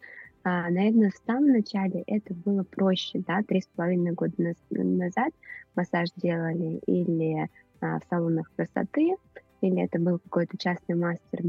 А, 0.44 0.70
наверное, 0.70 1.12
в 1.12 1.26
самом 1.26 1.52
начале 1.52 2.04
это 2.08 2.34
было 2.34 2.63
проще, 2.63 3.24
да, 3.26 3.42
три 3.44 3.62
с 3.62 3.68
половиной 3.76 4.12
года 4.12 4.34
назад 4.70 5.34
массаж 5.76 6.10
делали 6.18 6.82
или 6.86 7.50
в 7.82 8.02
салонах 8.10 8.50
красоты, 8.56 9.16
или 9.62 9.84
это 9.84 10.00
был 10.00 10.20
какой-то 10.20 10.58
частный 10.58 10.96
мастер, 10.96 11.42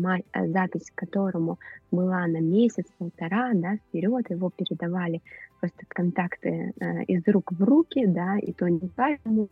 запись 0.49 0.91
которому 0.95 1.59
была 1.91 2.27
на 2.27 2.41
месяц-полтора, 2.41 3.53
да, 3.55 3.77
вперед, 3.77 4.31
его 4.31 4.51
передавали 4.51 5.23
просто 5.61 5.85
контакты 5.89 6.73
из 7.07 7.23
рук 7.29 7.53
в 7.53 7.63
руки, 7.63 8.07
да, 8.07 8.39
и 8.39 8.53
то 8.53 8.69
не 8.69 8.89
каждому, 8.89 9.49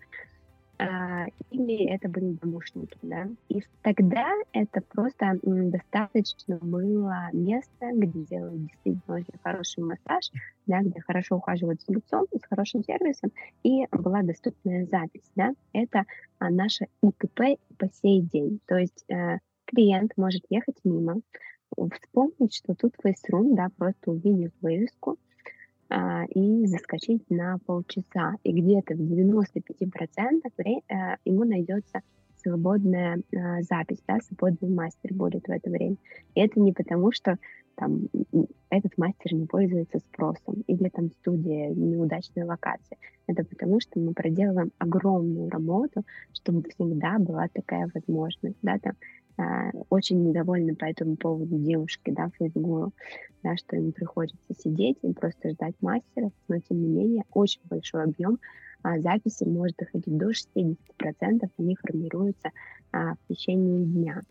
или 1.51 1.87
это 1.91 2.09
были 2.09 2.33
домушники, 2.33 2.99
да. 3.03 3.29
И 3.49 3.63
тогда 3.83 4.27
это 4.53 4.81
просто 4.81 5.39
достаточно 5.43 6.59
было 6.61 7.29
место, 7.33 7.91
где 7.93 8.25
делают 8.25 8.67
действительно 8.67 9.17
очень 9.17 9.39
хороший 9.43 9.85
массаж, 9.85 10.31
да, 10.67 10.81
где 10.81 11.01
хорошо 11.01 11.37
ухаживают 11.37 11.83
за 11.83 11.95
лицом, 11.95 12.27
с 12.33 12.45
хорошим 12.49 12.83
сервисом, 12.83 13.33
и 13.63 13.87
была 13.93 14.23
доступная 14.23 14.87
запись, 14.87 15.31
да. 15.37 15.53
Это 15.73 16.05
а, 16.39 16.51
наша 16.51 16.87
ИКП 17.03 17.61
по 17.79 17.89
сей 18.03 18.23
день. 18.23 18.61
То 18.67 18.77
есть 18.77 19.05
э, 19.09 19.39
клиент 19.67 20.13
может 20.17 20.43
ехать 20.51 20.79
мимо, 20.85 21.21
вспомнить, 21.77 22.55
что 22.55 22.75
тут 22.75 22.95
фейсрум, 23.03 23.55
да, 23.55 23.69
просто 23.77 24.11
увидев 24.11 24.53
вывеску, 24.61 25.13
а, 25.13 25.32
и 26.31 26.67
заскочить 26.67 27.29
на 27.31 27.59
полчаса. 27.67 28.37
И 28.45 28.53
где-то 28.53 28.95
в 28.95 29.01
95% 29.01 30.41
э, 30.59 31.17
ему 31.25 31.45
найдется 31.45 32.01
свободная 32.43 33.23
а, 33.35 33.63
запись, 33.63 34.03
да, 34.07 34.19
свободный 34.21 34.69
мастер 34.69 35.15
будет 35.15 35.47
в 35.47 35.51
это 35.51 35.71
время. 35.71 35.97
И 36.35 36.41
это 36.41 36.61
не 36.61 36.73
потому, 36.73 37.13
что 37.13 37.39
там 37.77 38.09
этот 38.71 38.99
мастер 38.99 39.33
не 39.33 39.47
пользуется 39.47 39.99
спросом 39.99 40.63
или 40.67 40.89
там 40.89 41.11
студия 41.11 41.71
неудачная 41.71 42.45
локация. 42.45 42.99
Это 43.27 43.45
потому, 43.45 43.81
что 43.81 43.99
мы 43.99 44.13
проделываем 44.13 44.73
огромную 44.79 45.49
работу, 45.49 46.03
чтобы 46.35 46.69
всегда 46.69 47.19
была 47.19 47.49
такая 47.53 47.91
возможность, 47.95 48.59
да, 48.63 48.79
там 48.79 48.93
а, 48.93 48.97
очень 49.91 50.23
недовольны 50.23 50.75
по 50.75 50.85
этому 50.85 51.17
поводу 51.17 51.59
девушки, 51.59 52.11
да, 52.11 52.31
фейсгуру, 52.39 52.93
да, 53.43 53.57
что 53.57 53.77
им 53.77 53.93
приходится 53.93 54.55
сидеть 54.59 54.99
и 55.03 55.13
просто 55.13 55.51
ждать 55.51 55.75
мастеров, 55.81 56.33
но 56.49 56.59
тем 56.61 56.83
не 56.83 56.89
менее 56.89 57.25
очень 57.33 57.61
большой 57.69 58.05
объем 58.05 58.39
а, 58.83 58.99
записи 59.01 59.45
может 59.45 59.77
доходить 59.77 60.17
до 60.17 60.31
60%, 60.31 60.77
они 61.59 61.77
формируются 61.77 62.51
а, 62.93 63.15
в 63.15 63.19
течение 63.29 63.85
дня. 63.85 64.23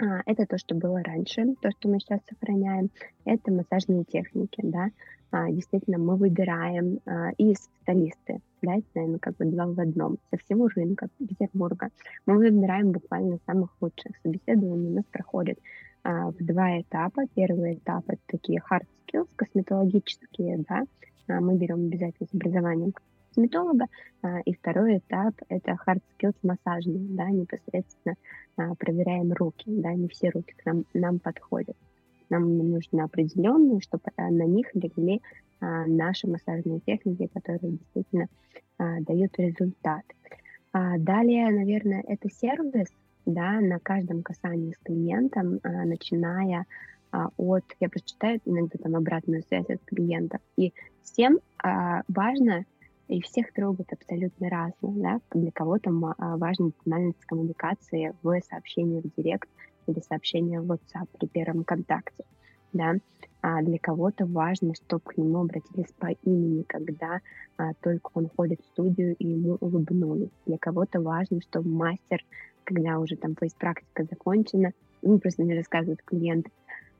А, 0.00 0.22
это 0.26 0.46
то, 0.46 0.58
что 0.58 0.74
было 0.74 1.02
раньше, 1.02 1.54
то, 1.60 1.70
что 1.70 1.88
мы 1.88 2.00
сейчас 2.00 2.20
сохраняем, 2.28 2.90
это 3.24 3.52
массажные 3.52 4.04
техники, 4.04 4.60
да, 4.62 4.88
а, 5.30 5.50
действительно 5.50 5.98
мы 5.98 6.16
выбираем 6.16 6.98
а, 7.06 7.30
и 7.38 7.54
специалисты, 7.54 8.40
да, 8.62 8.76
это, 8.76 8.86
наверное, 8.94 9.18
как 9.20 9.36
бы 9.36 9.44
два 9.44 9.66
в 9.66 9.78
одном, 9.78 10.18
со 10.30 10.38
всего 10.38 10.68
рынка 10.68 11.08
Петербурга. 11.18 11.90
Мы 12.26 12.36
выбираем 12.36 12.90
буквально 12.90 13.38
самых 13.46 13.70
лучших. 13.80 14.16
Собеседования 14.22 14.90
у 14.90 14.94
нас 14.94 15.04
проходят 15.12 15.58
а, 16.02 16.30
в 16.30 16.36
два 16.38 16.80
этапа. 16.80 17.22
Первый 17.34 17.74
этап— 17.74 18.04
это 18.08 18.22
такие 18.26 18.60
hard 18.68 18.86
skills, 19.06 19.28
косметологические, 19.36 20.64
да, 20.68 20.84
мы 21.40 21.56
берем 21.56 21.86
обязательно 21.86 22.28
с 22.30 22.34
образованием 22.34 22.94
косметолога, 23.34 23.86
а, 24.22 24.40
и 24.40 24.54
второй 24.54 24.98
этап— 24.98 25.34
это 25.48 25.76
hard 25.86 26.00
skills 26.18 26.36
массажный, 26.42 27.06
да, 27.10 27.28
непосредственно 27.30 28.16
а, 28.56 28.74
проверяем 28.74 29.32
руки, 29.32 29.64
да, 29.66 29.92
не 29.92 30.08
все 30.08 30.30
руки 30.30 30.54
к 30.56 30.64
нам, 30.64 30.84
нам 30.94 31.18
подходят. 31.18 31.76
Нам 32.30 32.56
нужны 32.56 33.00
определенные, 33.00 33.80
чтобы 33.80 34.04
на 34.16 34.44
них 34.44 34.74
легли 34.74 35.20
а, 35.60 35.86
наши 35.86 36.26
массажные 36.26 36.80
техники, 36.80 37.28
которые 37.32 37.72
действительно 37.72 38.28
а, 38.78 39.00
дают 39.00 39.38
результат. 39.38 40.04
А, 40.72 40.98
далее, 40.98 41.50
наверное, 41.50 42.02
это 42.06 42.30
сервис, 42.30 42.88
да, 43.26 43.60
на 43.60 43.78
каждом 43.78 44.22
касании 44.22 44.72
с 44.72 44.78
клиентом, 44.78 45.60
а, 45.62 45.84
начиная 45.84 46.66
а, 47.14 47.28
от, 47.36 47.64
я 47.80 47.88
просто 47.88 48.10
читаю 48.10 48.40
иногда 48.44 48.76
там 48.82 48.96
обратную 48.96 49.42
связь 49.44 49.68
от 49.68 49.84
клиентов, 49.84 50.40
и 50.56 50.72
всем 51.04 51.38
а, 51.62 52.02
важно, 52.08 52.64
и 53.08 53.20
всех 53.20 53.52
трогает 53.52 53.92
абсолютно 53.92 54.48
разно, 54.48 54.74
да, 54.82 55.20
для 55.32 55.50
кого-то 55.50 55.90
а, 56.18 56.36
важна 56.36 56.70
тональность 56.84 57.24
коммуникации 57.26 58.14
в 58.22 58.40
сообщении 58.48 59.00
в 59.00 59.14
директ 59.16 59.48
или 59.86 60.00
сообщение 60.00 60.60
в 60.60 60.70
WhatsApp 60.70 61.08
при 61.18 61.26
первом 61.26 61.64
контакте, 61.64 62.24
да, 62.72 62.94
а 63.42 63.62
для 63.62 63.78
кого-то 63.78 64.24
важно, 64.24 64.74
чтобы 64.74 65.02
к 65.04 65.16
нему 65.18 65.40
обратились 65.40 65.92
по 65.98 66.08
имени, 66.24 66.62
когда 66.62 67.20
а, 67.56 67.74
только 67.82 68.10
он 68.14 68.28
ходит 68.34 68.60
в 68.60 68.66
студию 68.66 69.14
и 69.16 69.26
ему 69.26 69.58
улыбнулись. 69.60 70.30
Для 70.46 70.58
кого-то 70.58 71.00
важно, 71.00 71.40
чтобы 71.42 71.68
мастер 71.68 72.24
когда 72.64 72.98
уже 72.98 73.16
там 73.16 73.36
фейс-практика 73.36 74.04
закончена, 74.04 74.72
ну, 75.02 75.18
просто 75.18 75.42
мне 75.42 75.56
рассказывают 75.56 76.02
клиенты, 76.02 76.50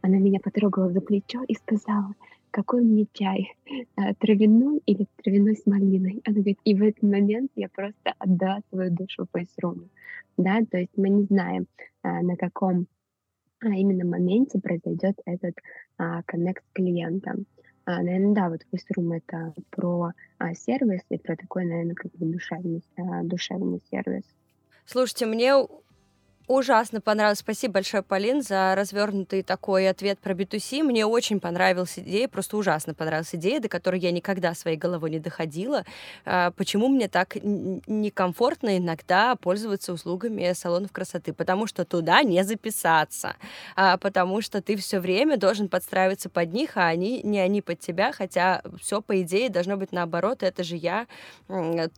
она 0.04 0.18
меня 0.18 0.38
потрогала 0.38 0.90
за 0.90 1.00
плечо 1.00 1.42
и 1.48 1.54
сказала, 1.54 2.14
какой 2.50 2.82
мне 2.82 3.06
чай, 3.14 3.56
а, 3.96 4.12
травяной 4.14 4.82
или 4.84 5.06
травяной 5.22 5.56
с 5.56 5.64
малиной. 5.64 6.20
Она 6.26 6.34
говорит, 6.34 6.58
и 6.62 6.74
в 6.74 6.82
этот 6.82 7.02
момент 7.02 7.50
я 7.56 7.70
просто 7.70 8.12
отдала 8.18 8.60
свою 8.68 8.90
душу 8.90 9.26
фейсруму. 9.32 9.88
Да, 10.36 10.60
то 10.70 10.76
есть 10.76 10.92
мы 10.96 11.08
не 11.08 11.24
знаем, 11.24 11.66
а, 12.02 12.20
на 12.20 12.36
каком 12.36 12.86
а, 13.60 13.68
именно 13.68 14.04
моменте 14.04 14.60
произойдет 14.60 15.18
этот 15.24 15.54
коннект 16.26 16.62
с 16.62 16.72
клиентом. 16.74 17.46
Наверное, 17.86 18.34
да, 18.34 18.50
вот 18.50 18.60
фейсрум 18.70 19.12
это 19.12 19.54
про 19.70 20.12
сервис 20.54 21.00
и 21.08 21.16
про 21.16 21.34
такой, 21.34 21.64
наверное, 21.64 21.94
как 21.94 22.12
бы 22.12 22.26
душевный, 22.26 22.82
душевный 23.22 23.80
сервис. 23.90 24.24
Слушайте, 24.84 25.24
мне 25.24 25.54
Ужасно 26.46 27.00
понравилось. 27.00 27.38
Спасибо 27.38 27.74
большое, 27.74 28.02
Полин, 28.02 28.42
за 28.42 28.74
развернутый 28.74 29.42
такой 29.42 29.88
ответ 29.88 30.18
про 30.18 30.34
B2C. 30.34 30.82
Мне 30.82 31.06
очень 31.06 31.40
понравилась 31.40 31.98
идея, 31.98 32.28
просто 32.28 32.58
ужасно 32.58 32.92
понравилась 32.92 33.34
идея, 33.34 33.60
до 33.60 33.70
которой 33.70 33.98
я 33.98 34.12
никогда 34.12 34.52
своей 34.54 34.76
головой 34.76 35.08
не 35.08 35.20
доходила. 35.20 35.86
А, 36.26 36.50
почему 36.50 36.88
мне 36.88 37.08
так 37.08 37.36
некомфортно 37.42 38.76
иногда 38.76 39.36
пользоваться 39.36 39.94
услугами 39.94 40.52
салонов 40.52 40.92
красоты? 40.92 41.32
Потому 41.32 41.66
что 41.66 41.86
туда 41.86 42.22
не 42.22 42.44
записаться, 42.44 43.36
а, 43.74 43.96
потому 43.96 44.42
что 44.42 44.60
ты 44.60 44.76
все 44.76 45.00
время 45.00 45.38
должен 45.38 45.70
подстраиваться 45.70 46.28
под 46.28 46.52
них, 46.52 46.76
а 46.76 46.88
они 46.88 47.22
не 47.22 47.38
они 47.38 47.62
под 47.62 47.80
тебя, 47.80 48.12
хотя 48.12 48.60
все 48.78 49.00
по 49.00 49.22
идее 49.22 49.48
должно 49.48 49.78
быть 49.78 49.92
наоборот. 49.92 50.42
Это 50.42 50.62
же 50.62 50.76
я 50.76 51.06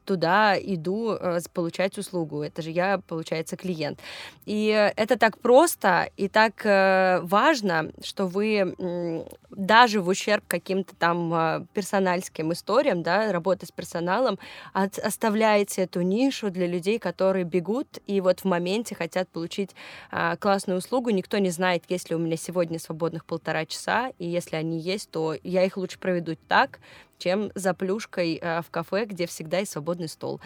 туда 0.04 0.56
иду 0.56 1.14
э, 1.14 1.40
получать 1.52 1.98
услугу, 1.98 2.42
это 2.42 2.62
же 2.62 2.70
я, 2.70 3.00
получается, 3.08 3.56
клиент. 3.56 3.98
И 4.46 4.66
это 4.96 5.18
так 5.18 5.38
просто 5.38 6.08
и 6.16 6.28
так 6.28 6.64
э, 6.64 7.20
важно, 7.22 7.90
что 8.02 8.26
вы 8.26 9.26
даже 9.50 10.00
в 10.00 10.08
ущерб 10.08 10.44
каким-то 10.46 10.94
там 10.94 11.32
э, 11.34 11.66
персональским 11.72 12.52
историям, 12.52 13.02
да, 13.02 13.32
работы 13.32 13.66
с 13.66 13.72
персоналом, 13.72 14.38
от, 14.72 14.98
оставляете 14.98 15.82
эту 15.82 16.02
нишу 16.02 16.50
для 16.50 16.66
людей, 16.66 16.98
которые 16.98 17.44
бегут 17.44 17.98
и 18.06 18.20
вот 18.20 18.40
в 18.40 18.44
моменте 18.44 18.94
хотят 18.94 19.28
получить 19.28 19.74
э, 20.12 20.36
классную 20.38 20.78
услугу. 20.78 21.10
Никто 21.10 21.38
не 21.38 21.50
знает, 21.50 21.84
есть 21.88 22.10
ли 22.10 22.16
у 22.16 22.18
меня 22.18 22.36
сегодня 22.36 22.78
свободных 22.78 23.24
полтора 23.24 23.66
часа, 23.66 24.10
и 24.18 24.26
если 24.26 24.56
они 24.56 24.78
есть, 24.78 25.10
то 25.10 25.34
я 25.42 25.64
их 25.64 25.76
лучше 25.76 25.98
проведу 25.98 26.36
так, 26.48 26.78
чем 27.18 27.50
за 27.54 27.74
плюшкой 27.74 28.38
э, 28.40 28.62
в 28.62 28.70
кафе, 28.70 29.06
где 29.06 29.26
всегда 29.26 29.58
есть 29.58 29.72
свободный 29.72 30.08
стол. 30.08 30.40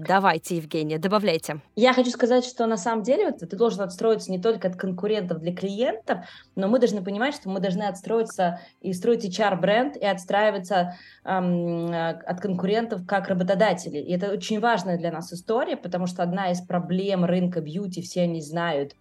Давайте, 0.00 0.58
Евгения, 0.58 0.96
добавляйте. 0.96 1.60
Я 1.74 1.92
хочу 1.92 2.10
сказать, 2.10 2.44
что 2.44 2.66
на 2.66 2.76
самом 2.76 3.02
деле 3.02 3.30
вот, 3.30 3.40
ты 3.40 3.56
должен 3.56 3.80
отстроиться 3.80 4.30
не 4.30 4.40
только 4.40 4.68
от 4.68 4.76
конкурентов 4.76 5.40
для 5.40 5.52
клиентов, 5.52 6.20
но 6.54 6.68
мы 6.68 6.78
должны 6.78 7.02
понимать, 7.02 7.34
что 7.34 7.48
мы 7.48 7.58
должны 7.58 7.82
отстроиться 7.82 8.60
и 8.80 8.92
строить 8.92 9.24
HR-бренд 9.24 9.96
и 9.96 10.06
отстраиваться 10.06 10.94
эм, 11.24 11.90
от 11.92 12.40
конкурентов 12.40 13.06
как 13.08 13.26
работодатели. 13.26 13.98
И 13.98 14.12
это 14.12 14.30
очень 14.30 14.60
важная 14.60 14.98
для 14.98 15.10
нас 15.10 15.32
история, 15.32 15.76
потому 15.76 16.06
что 16.06 16.22
одна 16.22 16.52
из 16.52 16.60
проблем 16.60 17.24
рынка 17.24 17.60
бьюти, 17.60 18.00
все 18.00 18.22
они 18.22 18.40
знают, 18.40 18.94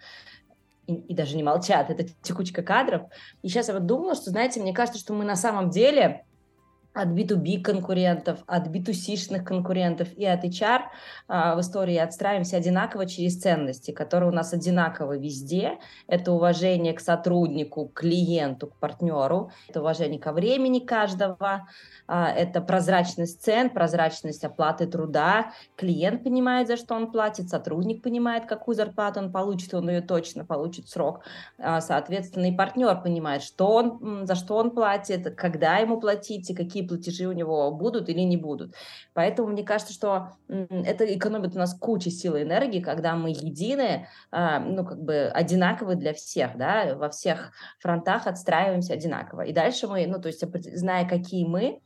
и, 0.87 0.95
и 0.95 1.13
даже 1.13 1.35
не 1.35 1.43
молчат, 1.43 1.91
это 1.91 2.05
текучка 2.23 2.63
кадров. 2.63 3.03
И 3.43 3.49
сейчас 3.49 3.67
я 3.67 3.75
вот 3.75 3.85
думала, 3.85 4.15
что, 4.15 4.31
знаете, 4.31 4.59
мне 4.59 4.73
кажется, 4.73 4.99
что 4.99 5.13
мы 5.13 5.25
на 5.25 5.35
самом 5.35 5.69
деле 5.69 6.25
от 6.97 7.09
B2B 7.09 7.61
конкурентов, 7.61 8.39
от 8.47 8.67
B2C-шных 8.67 9.43
конкурентов 9.43 10.07
и 10.17 10.25
от 10.25 10.43
HR 10.43 10.81
а, 11.27 11.55
в 11.55 11.61
истории 11.61 11.97
отстраиваемся 11.97 12.57
одинаково 12.57 13.05
через 13.05 13.39
ценности, 13.39 13.91
которые 13.91 14.31
у 14.31 14.33
нас 14.33 14.51
одинаковы 14.51 15.19
везде. 15.19 15.77
Это 16.07 16.31
уважение 16.31 16.93
к 16.93 16.99
сотруднику, 16.99 17.89
к 17.89 17.99
клиенту, 17.99 18.67
к 18.67 18.75
партнеру, 18.77 19.51
это 19.69 19.81
уважение 19.81 20.19
ко 20.19 20.31
времени 20.31 20.79
каждого, 20.79 21.67
а, 22.07 22.31
это 22.31 22.61
прозрачность 22.61 23.43
цен, 23.43 23.69
прозрачность 23.69 24.43
оплаты 24.43 24.87
труда. 24.87 25.51
Клиент 25.75 26.23
понимает, 26.23 26.67
за 26.67 26.77
что 26.77 26.95
он 26.95 27.11
платит, 27.11 27.49
сотрудник 27.49 28.01
понимает, 28.01 28.47
какую 28.47 28.73
зарплату 28.73 29.19
он 29.19 29.31
получит, 29.31 29.73
он 29.75 29.87
ее 29.87 30.01
точно 30.01 30.45
получит 30.45 30.89
срок. 30.89 31.21
А, 31.59 31.79
соответственно, 31.79 32.45
и 32.45 32.55
партнер 32.55 32.99
понимает, 33.01 33.43
что 33.43 33.67
он, 33.67 34.25
за 34.25 34.33
что 34.33 34.55
он 34.55 34.71
платит, 34.71 35.35
когда 35.35 35.77
ему 35.77 35.99
платить 35.99 36.49
и 36.49 36.55
какие 36.55 36.86
платежи 36.87 37.25
у 37.25 37.31
него 37.31 37.71
будут 37.71 38.09
или 38.09 38.21
не 38.21 38.37
будут. 38.37 38.75
Поэтому 39.13 39.49
мне 39.49 39.63
кажется, 39.63 39.93
что 39.93 40.29
это 40.47 41.05
экономит 41.05 41.55
у 41.55 41.59
нас 41.59 41.73
кучу 41.73 42.09
сил 42.09 42.35
и 42.35 42.43
энергии, 42.43 42.81
когда 42.81 43.15
мы 43.15 43.29
едины, 43.29 44.07
а, 44.31 44.59
ну, 44.59 44.85
как 44.85 45.01
бы 45.01 45.31
одинаковы 45.33 45.95
для 45.95 46.13
всех, 46.13 46.57
да, 46.57 46.95
во 46.95 47.09
всех 47.09 47.51
фронтах 47.79 48.27
отстраиваемся 48.27 48.93
одинаково. 48.93 49.41
И 49.41 49.53
дальше 49.53 49.87
мы, 49.87 50.05
ну, 50.07 50.21
то 50.21 50.27
есть, 50.27 50.43
зная, 50.77 51.07
какие 51.07 51.45
мы, 51.45 51.81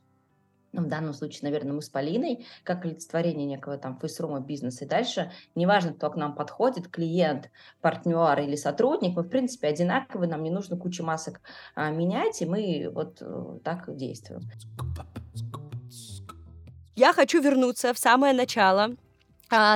в 0.74 0.88
данном 0.88 1.14
случае, 1.14 1.42
наверное, 1.44 1.74
мы 1.74 1.82
с 1.82 1.90
Полиной, 1.90 2.46
как 2.64 2.86
олицетворение 2.86 3.46
некого 3.46 3.78
там 3.78 4.00
фейсрума 4.00 4.40
бизнеса. 4.40 4.86
И 4.86 4.88
дальше, 4.88 5.32
неважно, 5.56 5.94
кто 5.94 6.10
к 6.10 6.16
нам 6.16 6.34
подходит, 6.36 6.88
клиент, 6.88 7.50
партнер 7.82 8.40
или 8.40 8.56
сотрудник, 8.56 9.16
мы, 9.16 9.24
в 9.24 9.30
принципе, 9.30 9.68
одинаковые, 9.68 10.30
нам 10.30 10.44
не 10.44 10.52
нужно 10.52 10.78
кучу 10.78 11.04
масок 11.04 11.42
а, 11.76 11.92
менять, 11.92 12.42
и 12.42 12.46
мы 12.46 12.90
вот 12.94 13.18
э, 13.22 13.60
так 13.64 13.96
действуем. 13.96 14.42
Я 16.96 17.14
хочу 17.14 17.42
вернуться 17.42 17.94
в 17.94 17.98
самое 17.98 18.34
начало 18.34 18.84
а, 18.84 19.11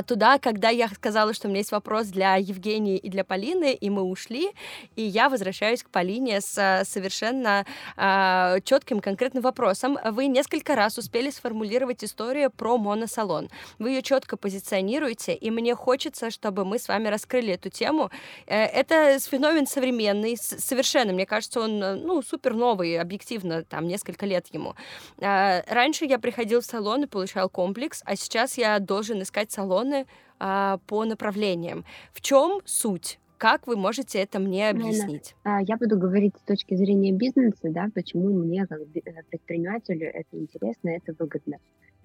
туда, 0.07 0.39
когда 0.39 0.69
я 0.69 0.87
сказала, 0.87 1.33
что 1.33 1.47
у 1.47 1.49
меня 1.49 1.59
есть 1.59 1.71
вопрос 1.71 2.07
для 2.07 2.35
Евгении 2.37 2.97
и 2.97 3.09
для 3.09 3.25
Полины, 3.25 3.73
и 3.73 3.89
мы 3.89 4.03
ушли, 4.03 4.51
и 4.95 5.01
я 5.01 5.27
возвращаюсь 5.27 5.83
к 5.83 5.89
Полине 5.89 6.39
с 6.39 6.57
а, 6.57 6.85
совершенно 6.85 7.65
а, 7.97 8.59
четким 8.61 9.01
конкретным 9.01 9.43
вопросом. 9.43 9.97
Вы 10.11 10.27
несколько 10.27 10.75
раз 10.75 10.97
успели 10.97 11.29
сформулировать 11.29 12.03
историю 12.03 12.51
про 12.51 12.77
моносалон. 12.77 13.49
Вы 13.77 13.89
ее 13.89 14.01
четко 14.01 14.37
позиционируете, 14.37 15.33
и 15.33 15.51
мне 15.51 15.75
хочется, 15.75 16.31
чтобы 16.31 16.63
мы 16.63 16.79
с 16.79 16.87
вами 16.87 17.09
раскрыли 17.09 17.53
эту 17.53 17.69
тему. 17.69 18.11
Э, 18.47 18.63
это 18.63 19.19
феномен 19.19 19.67
современный, 19.67 20.37
совершенно, 20.37 21.11
мне 21.11 21.25
кажется, 21.25 21.59
он 21.59 21.79
ну, 21.79 22.21
супер 22.21 22.53
новый, 22.53 22.97
объективно, 22.97 23.63
там 23.63 23.87
несколько 23.87 24.25
лет 24.25 24.47
ему. 24.53 24.75
А, 25.19 25.63
раньше 25.67 26.05
я 26.05 26.17
приходил 26.17 26.61
в 26.61 26.65
салон 26.65 27.03
и 27.03 27.07
получал 27.07 27.49
комплекс, 27.49 28.01
а 28.05 28.15
сейчас 28.15 28.57
я 28.57 28.79
должен 28.79 29.21
искать 29.21 29.51
салон 29.51 29.64
салоны 29.65 30.05
а, 30.39 30.79
по 30.87 31.05
направлениям. 31.05 31.85
В 32.13 32.21
чем 32.21 32.61
суть? 32.65 33.19
Как 33.37 33.67
вы 33.67 33.75
можете 33.75 34.19
это 34.19 34.39
мне 34.39 34.69
объяснить? 34.69 35.35
А, 35.43 35.61
я 35.61 35.77
буду 35.77 35.97
говорить 35.97 36.35
с 36.37 36.41
точки 36.41 36.75
зрения 36.75 37.11
бизнеса, 37.11 37.69
да, 37.69 37.89
почему 37.93 38.29
мне 38.29 38.65
как 38.65 38.79
э, 38.81 39.23
предпринимателю 39.29 40.07
это 40.07 40.37
интересно, 40.37 40.89
это 40.89 41.13
выгодно. 41.19 41.57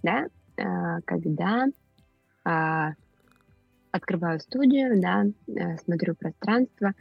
Да? 0.02 0.26
А, 0.56 1.00
когда 1.04 1.66
открываю 3.92 4.40
студию, 4.40 5.00
да, 5.00 5.26
э, 5.46 5.76
смотрю 5.84 6.14
пространство, 6.14 6.94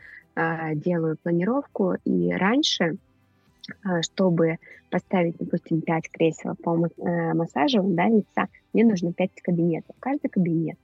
делаю 0.76 1.18
планировку, 1.18 1.96
и 2.06 2.32
раньше 2.32 2.98
чтобы 4.02 4.58
поставить, 4.90 5.38
допустим, 5.38 5.82
5 5.82 6.12
кресел 6.12 6.56
по 6.56 6.76
э, 6.76 7.34
массажу 7.34 7.84
да, 7.84 8.08
лица, 8.08 8.48
мне 8.74 8.84
нужно 8.84 9.14
5 9.14 9.42
кабинетов. 9.42 9.96
Каждый 10.00 10.30
кабинет, 10.30 10.78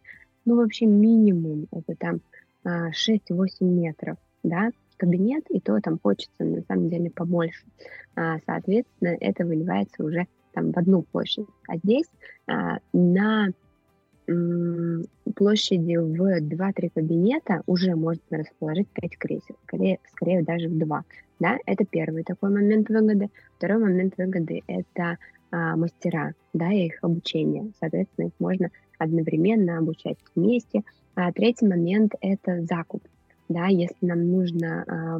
ну, 0.45 0.55
вообще 0.57 0.85
минимум, 0.85 1.67
это 1.71 1.95
там 1.95 2.21
6-8 2.65 2.91
а, 3.33 3.63
метров, 3.63 4.17
да, 4.43 4.69
кабинет, 4.97 5.45
и 5.49 5.59
то 5.59 5.79
там 5.81 5.99
хочется, 6.01 6.43
на 6.43 6.61
самом 6.61 6.89
деле, 6.89 7.09
побольше. 7.09 7.65
А, 8.15 8.37
соответственно, 8.45 9.17
это 9.19 9.45
выливается 9.45 10.03
уже 10.03 10.27
там 10.53 10.71
в 10.71 10.77
одну 10.77 11.03
площадь. 11.03 11.47
А 11.67 11.77
здесь 11.77 12.07
а, 12.47 12.79
на 12.93 13.49
площади 15.35 15.97
в 15.97 16.41
2-3 16.41 16.89
кабинета 16.95 17.61
уже 17.67 17.95
можно 17.95 18.39
расположить 18.39 18.87
5 18.89 19.17
кресел, 19.17 19.55
скорее, 19.63 19.99
скорее 20.11 20.43
даже 20.43 20.67
в 20.67 20.77
2. 20.77 21.03
Да? 21.39 21.57
Это 21.65 21.85
первый 21.85 22.23
такой 22.23 22.49
момент 22.49 22.89
выгоды. 22.89 23.29
Второй 23.57 23.79
момент 23.79 24.13
выгоды– 24.17 24.61
это 24.67 25.17
а, 25.51 25.75
мастера 25.75 26.33
да, 26.53 26.71
и 26.71 26.87
их 26.87 26.99
обучение. 27.01 27.71
Соответственно, 27.79 28.27
их 28.27 28.33
можно 28.39 28.69
одновременно 28.97 29.77
обучать 29.77 30.17
вместе. 30.35 30.83
А 31.15 31.31
третий 31.31 31.67
момент– 31.67 32.13
это 32.21 32.61
закуп. 32.63 33.03
Да, 33.47 33.67
если 33.67 34.05
нам 34.05 34.27
нужно 34.27 34.83
а, 34.87 35.19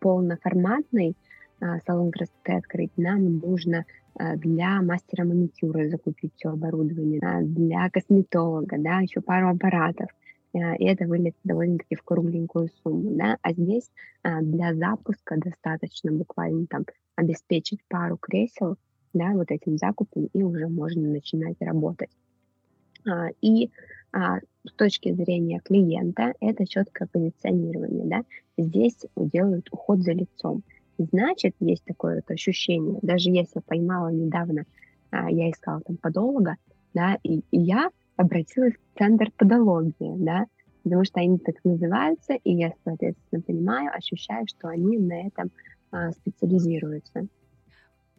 полноформатный 0.00 1.16
а, 1.60 1.78
салон 1.86 2.10
красоты 2.10 2.52
открыть, 2.52 2.90
нам 2.96 3.38
нужно 3.38 3.86
а, 4.14 4.36
для 4.36 4.82
мастера 4.82 5.24
маникюра 5.24 5.88
закупить 5.88 6.32
все 6.36 6.50
оборудование, 6.50 7.20
для 7.42 7.88
косметолога, 7.90 8.76
да, 8.78 9.00
еще 9.00 9.20
пару 9.20 9.48
аппаратов. 9.48 10.08
Э, 10.52 10.76
и 10.76 10.84
это 10.84 11.06
выльется 11.06 11.40
довольно-таки 11.44 11.96
в 11.96 12.02
кругленькую 12.02 12.68
сумму, 12.82 13.10
да, 13.16 13.38
а 13.42 13.52
здесь 13.52 13.90
а, 14.22 14.40
для 14.42 14.74
запуска 14.74 15.36
достаточно 15.36 16.12
буквально 16.12 16.66
там 16.66 16.84
обеспечить 17.16 17.80
пару 17.88 18.16
кресел, 18.16 18.76
да, 19.12 19.32
вот 19.32 19.50
этим 19.50 19.78
закупом, 19.78 20.28
и 20.32 20.42
уже 20.42 20.68
можно 20.68 21.08
начинать 21.08 21.56
работать. 21.60 22.10
А, 23.08 23.28
и 23.40 23.70
а, 24.12 24.38
с 24.66 24.72
точки 24.72 25.12
зрения 25.12 25.60
клиента 25.60 26.34
это 26.40 26.66
четкое 26.66 27.08
позиционирование, 27.10 28.06
да, 28.06 28.24
здесь 28.58 28.96
делают 29.16 29.68
уход 29.70 30.00
за 30.00 30.12
лицом. 30.12 30.62
Значит, 30.98 31.54
есть 31.60 31.84
такое 31.84 32.16
вот 32.16 32.30
ощущение, 32.30 32.98
даже 33.02 33.30
если 33.30 33.60
поймала 33.60 34.08
недавно, 34.08 34.64
а, 35.10 35.30
я 35.30 35.50
искала 35.50 35.80
там 35.80 35.96
подолога, 35.96 36.56
да, 36.92 37.18
и, 37.22 37.38
и 37.50 37.58
я 37.58 37.90
обратилась 38.20 38.74
в 38.74 38.98
центр 38.98 39.30
подологии, 39.36 40.14
да, 40.18 40.46
потому 40.82 41.04
что 41.04 41.20
они 41.20 41.38
так 41.38 41.56
называются, 41.64 42.34
и 42.34 42.52
я, 42.52 42.72
соответственно, 42.84 43.42
понимаю, 43.42 43.90
ощущаю, 43.94 44.46
что 44.46 44.68
они 44.68 44.98
на 44.98 45.26
этом 45.26 45.50
а, 45.90 46.10
специализируются. 46.12 47.26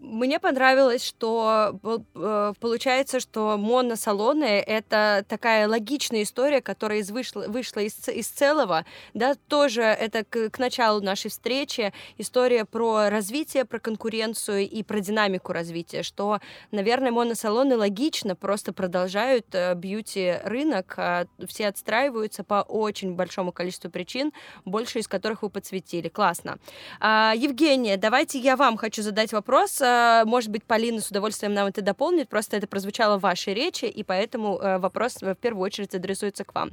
Мне 0.01 0.39
понравилось, 0.39 1.05
что 1.05 1.79
э, 2.15 2.53
получается, 2.59 3.19
что 3.19 3.55
моносалоны— 3.55 4.45
это 4.67 5.23
такая 5.27 5.67
логичная 5.67 6.23
история, 6.23 6.59
которая 6.59 6.99
из 6.99 7.11
вышла, 7.11 7.45
вышла 7.47 7.81
из, 7.81 8.09
из 8.09 8.27
целого, 8.27 8.83
да, 9.13 9.35
тоже 9.47 9.83
это 9.83 10.23
к, 10.23 10.49
к 10.49 10.57
началу 10.57 11.01
нашей 11.01 11.29
встречи 11.29 11.93
история 12.17 12.65
про 12.65 13.11
развитие, 13.11 13.63
про 13.63 13.77
конкуренцию 13.77 14.67
и 14.67 14.81
про 14.81 15.01
динамику 15.01 15.53
развития, 15.53 16.01
что, 16.01 16.39
наверное, 16.71 17.11
моносалоны 17.11 17.77
логично 17.77 18.35
просто 18.35 18.73
продолжают 18.73 19.53
э, 19.53 19.75
бьюти-рынок, 19.75 20.95
а 20.97 21.25
все 21.47 21.67
отстраиваются 21.67 22.43
по 22.43 22.63
очень 22.67 23.13
большому 23.13 23.51
количеству 23.51 23.91
причин, 23.91 24.33
больше 24.65 24.97
из 24.97 25.07
которых 25.07 25.43
вы 25.43 25.51
подсветили. 25.51 26.09
Классно. 26.09 26.57
А, 26.99 27.33
Евгения, 27.37 27.97
давайте 27.97 28.39
я 28.39 28.55
вам 28.55 28.77
хочу 28.77 29.03
задать 29.03 29.31
вопрос, 29.31 29.79
Э, 29.91 30.25
может 30.25 30.49
быть, 30.49 30.63
Полина 30.63 31.01
с 31.01 31.09
удовольствием 31.09 31.53
нам 31.53 31.67
это 31.67 31.81
дополнит, 31.81 32.29
просто 32.29 32.57
это 32.57 32.67
прозвучало 32.67 33.17
в 33.17 33.21
вашей 33.21 33.53
речи, 33.53 33.85
и 33.85 34.03
поэтому 34.03 34.57
э, 34.57 34.77
вопрос 34.77 35.17
в 35.21 35.35
первую 35.35 35.63
очередь 35.63 35.95
адресуется 35.95 36.43
к 36.43 36.53
вам. 36.55 36.71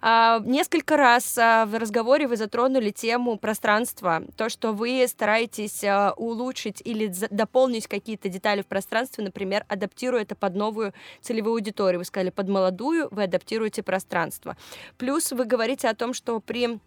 А, 0.00 0.40
несколько 0.44 0.96
раз 0.96 1.36
э, 1.38 1.64
в 1.66 1.78
разговоре 1.78 2.26
вы 2.26 2.36
затронули 2.36 2.90
тему 2.90 3.38
пространства, 3.38 4.22
то, 4.36 4.48
что 4.48 4.72
вы 4.72 5.06
стараетесь 5.08 5.84
улучшить 6.16 6.82
или 6.84 7.12
дополнить 7.30 7.86
какие-то 7.86 8.28
детали 8.28 8.62
в 8.62 8.66
пространстве, 8.66 9.24
например, 9.24 9.64
адаптируя 9.68 10.22
это 10.22 10.34
под 10.34 10.54
новую 10.54 10.92
целевую 11.20 11.54
аудиторию. 11.54 12.00
Вы 12.00 12.04
сказали, 12.04 12.30
под 12.30 12.48
молодую 12.48 13.08
вы 13.10 13.24
адаптируете 13.24 13.82
пространство. 13.82 14.56
Плюс 14.96 15.32
вы 15.32 15.44
говорите 15.44 15.88
о 15.88 15.94
том, 15.94 16.12
что 16.12 16.40
при 16.40 16.68
а, 16.68 16.78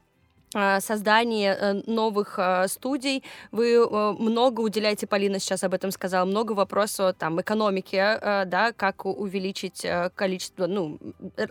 создание 0.52 1.58
э, 1.60 1.74
новых 1.86 2.36
а, 2.38 2.68
студий. 2.68 3.24
Вы 3.52 3.76
э, 3.76 4.12
много 4.20 4.62
уделяете, 4.62 5.08
Полина 5.08 5.40
сейчас 5.40 5.64
об 5.64 5.74
этом 5.74 5.92
сказала, 5.92 6.26
много 6.26 6.52
вопросов 6.52 7.16
там 7.18 7.40
экономики, 7.40 7.96
э, 7.96 8.46
да, 8.46 8.74
как 8.74 9.06
увеличить 9.06 9.86
количество, 10.16 10.68
ну, 10.68 11.00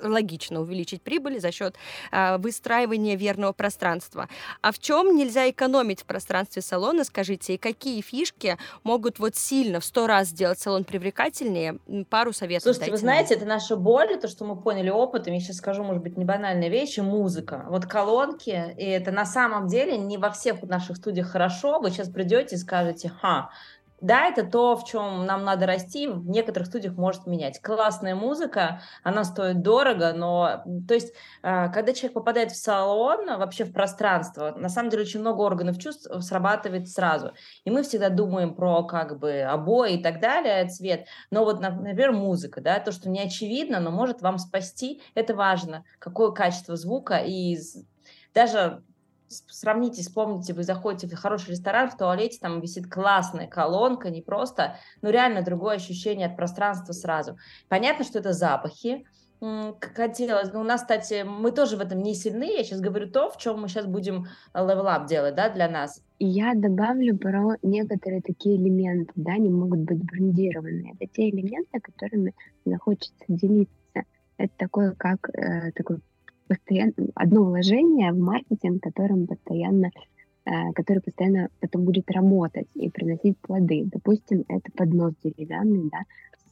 логично 0.03 0.61
увеличить 0.61 1.03
прибыль 1.03 1.41
за 1.41 1.53
счет 1.53 1.77
выстраивания 2.39 3.17
верного 3.17 3.53
пространства. 3.53 4.29
А 4.61 4.73
в 4.73 4.79
чем 4.79 5.17
нельзя 5.17 5.49
экономить 5.49 6.03
в 6.03 6.05
пространстве 6.05 6.63
салона, 6.63 7.05
скажите, 7.05 7.55
и 7.55 7.59
какие 7.59 8.01
фишки 8.03 8.59
могут 8.83 9.19
вот 9.19 9.37
сильно 9.37 9.81
в 9.81 9.85
сто 9.85 10.07
раз 10.07 10.29
сделать 10.29 10.59
салон 10.59 10.85
привлекательнее? 10.85 11.79
Пару 12.09 12.33
советов 12.33 12.65
Слушайте, 12.65 12.91
вы 12.91 12.97
знаете, 12.97 13.35
это 13.35 13.47
наша 13.47 13.77
боль, 13.77 14.19
то, 14.21 14.29
что 14.29 14.45
мы 14.45 14.57
поняли 14.57 14.91
опытом, 14.91 15.35
я 15.35 15.41
сейчас 15.41 15.57
скажу, 15.57 15.85
может 15.85 16.03
быть, 16.03 16.17
не 16.17 16.25
банальные 16.25 16.71
вещи, 16.71 17.01
музыка. 17.01 17.65
Вот 17.69 17.87
колонки 17.87 18.75
и 18.77 18.90
это 18.91 19.11
на 19.13 19.25
самом 19.25 19.67
деле 19.67 19.97
не 19.97 20.19
во 20.19 20.31
всех 20.31 20.63
наших 20.63 20.97
студиях 20.97 21.29
хорошо. 21.29 21.81
Вы 21.81 21.91
сейчас 21.91 22.09
придете 22.09 22.57
и 22.57 22.59
скажете, 22.59 23.09
ха, 23.09 23.51
да, 24.01 24.27
это 24.27 24.45
то, 24.45 24.77
в 24.77 24.85
чем 24.85 25.27
нам 25.27 25.45
надо 25.45 25.67
расти, 25.67 26.09
в 26.09 26.29
некоторых 26.29 26.69
студиях 26.69 26.95
может 26.95 27.27
менять. 27.27 27.61
Классная 27.61 28.15
музыка, 28.15 28.81
она 29.03 29.25
стоит 29.25 29.63
дорого, 29.63 30.13
но, 30.15 30.63
то 30.89 30.95
есть, 30.95 31.13
а, 31.43 31.69
когда 31.69 31.93
человек 31.93 32.15
попадает 32.15 32.51
в 32.53 32.57
салон, 32.57 33.27
вообще 33.27 33.65
в 33.65 33.73
пространство, 33.73 34.55
на 34.57 34.69
самом 34.69 34.91
деле 34.91 35.03
очень 35.03 35.21
много 35.21 35.43
органов 35.43 35.79
чувств 35.79 36.11
срабатывает 36.21 36.89
сразу. 36.89 37.33
И 37.65 37.71
мы 37.71 37.83
всегда 37.83 38.09
думаем 38.09 38.55
про, 38.55 38.85
как 38.85 39.19
бы, 39.19 39.43
обои 39.43 39.95
и 39.95 40.03
так 40.03 40.21
далее, 40.21 40.67
цвет, 40.69 41.07
но 41.31 41.45
вот, 41.45 41.61
например, 41.61 42.13
музыка, 42.13 42.61
да, 42.61 42.81
то, 42.81 42.93
что 42.93 43.11
не 43.11 43.21
очевидно, 43.21 43.81
но 43.81 43.91
может 43.91 44.23
вам 44.23 44.39
спасти, 44.39 45.03
это 45.15 45.35
важно, 45.35 45.85
какое 45.99 46.31
качество 46.31 46.77
звука, 46.77 47.17
и 47.19 47.59
даже 48.35 48.83
сравните, 49.29 50.03
вспомните, 50.03 50.55
вы 50.55 50.63
заходите 50.65 51.15
в 51.15 51.19
хороший 51.19 51.51
ресторан, 51.51 51.89
в 51.89 51.97
туалете 51.97 52.39
там 52.41 52.61
висит 52.61 52.91
классная 52.91 53.47
колонка, 53.47 54.11
не 54.11 54.23
просто, 54.23 54.77
но 55.03 55.11
реально 55.11 55.43
другое 55.43 55.77
ощущение 55.77 56.27
от 56.27 56.37
пространства 56.37 56.93
сразу. 56.93 57.39
Понятно, 57.69 58.05
что 58.05 58.19
это 58.19 58.33
запахи, 58.33 59.07
как 59.41 59.95
хотелось. 59.95 60.53
У 60.53 60.63
нас, 60.63 60.83
кстати, 60.83 61.23
мы 61.23 61.51
тоже 61.51 61.77
в 61.77 61.81
этом 61.81 62.03
не 62.03 62.15
сильны. 62.15 62.57
Я 62.57 62.63
сейчас 62.63 62.81
говорю 62.81 63.11
то, 63.11 63.31
в 63.31 63.39
чем 63.39 63.63
мы 63.63 63.69
сейчас 63.69 63.87
будем 63.87 64.27
level 64.55 64.92
up 64.92 65.07
делать, 65.07 65.35
да, 65.35 65.49
для 65.49 65.69
нас. 65.69 66.03
Я 66.19 66.53
добавлю 66.55 67.17
про 67.17 67.57
некоторые 67.63 68.21
такие 68.21 68.57
элементы, 68.57 69.13
да, 69.17 69.33
они 69.33 69.49
могут 69.49 69.81
быть 69.81 70.05
брендированные. 70.05 70.95
Это 70.99 71.11
те 71.11 71.31
элементы, 71.31 71.81
которыми 71.81 72.35
захочется 72.67 73.25
делиться. 73.29 73.71
Это 74.37 74.53
такое, 74.59 74.93
как 74.93 75.31
э, 75.31 75.73
такой 75.73 76.01
постоянно 76.51 76.93
одно 77.15 77.45
вложение 77.45 78.13
в 78.13 78.19
маркетинг, 78.19 78.83
которым 78.83 79.29
постоянно 79.29 79.91
э, 80.45 80.73
который 80.75 81.01
постоянно 81.01 81.49
потом 81.61 81.85
будет 81.85 82.11
работать 82.11 82.67
и 82.75 82.91
приносить 82.91 83.39
плоды. 83.39 83.85
Допустим, 83.85 84.45
это 84.49 84.73
поднос 84.75 85.15
деревянный, 85.23 85.89
да, 85.91 86.01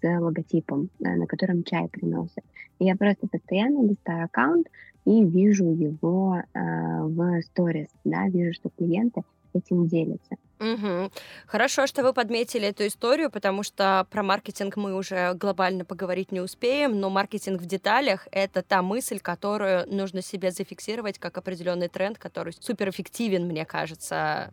с 0.00 0.20
логотипом, 0.20 0.90
э, 1.00 1.16
на 1.16 1.26
котором 1.26 1.64
чай 1.64 1.88
приносят. 1.88 2.44
Я 2.78 2.94
просто 2.94 3.26
постоянно 3.26 3.84
листаю 3.84 4.26
аккаунт 4.26 4.68
и 5.04 5.24
вижу 5.24 5.64
его 5.64 6.36
э, 6.36 6.60
в 7.02 7.42
сторис, 7.42 7.88
да, 8.04 8.28
вижу, 8.28 8.52
что 8.52 8.70
клиенты 8.70 9.22
этим 9.54 9.86
делятся. 9.86 10.36
Угу. 10.60 11.12
Хорошо, 11.46 11.86
что 11.86 12.02
вы 12.02 12.12
подметили 12.12 12.68
эту 12.68 12.86
историю, 12.86 13.30
потому 13.30 13.62
что 13.62 14.06
про 14.10 14.22
маркетинг 14.22 14.76
мы 14.76 14.94
уже 14.94 15.34
глобально 15.34 15.84
поговорить 15.84 16.32
не 16.32 16.40
успеем, 16.40 16.98
но 16.98 17.10
маркетинг 17.10 17.62
в 17.62 17.66
деталях— 17.66 18.26
это 18.32 18.62
та 18.62 18.82
мысль, 18.82 19.20
которую 19.20 19.86
нужно 19.92 20.20
себе 20.20 20.50
зафиксировать 20.50 21.18
как 21.18 21.38
определенный 21.38 21.88
тренд, 21.88 22.18
который 22.18 22.52
суперэффективен, 22.52 23.46
мне 23.46 23.64
кажется. 23.64 24.50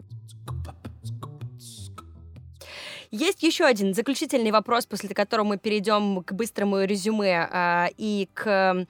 Есть 3.09 3.43
еще 3.43 3.65
один 3.65 3.93
заключительный 3.93 4.51
вопрос, 4.51 4.85
после 4.85 5.09
которого 5.15 5.45
мы 5.45 5.57
перейдем 5.57 6.23
к 6.23 6.33
быстрому 6.33 6.83
резюме 6.83 7.47
а, 7.49 7.87
и 7.97 8.27
к, 8.33 8.85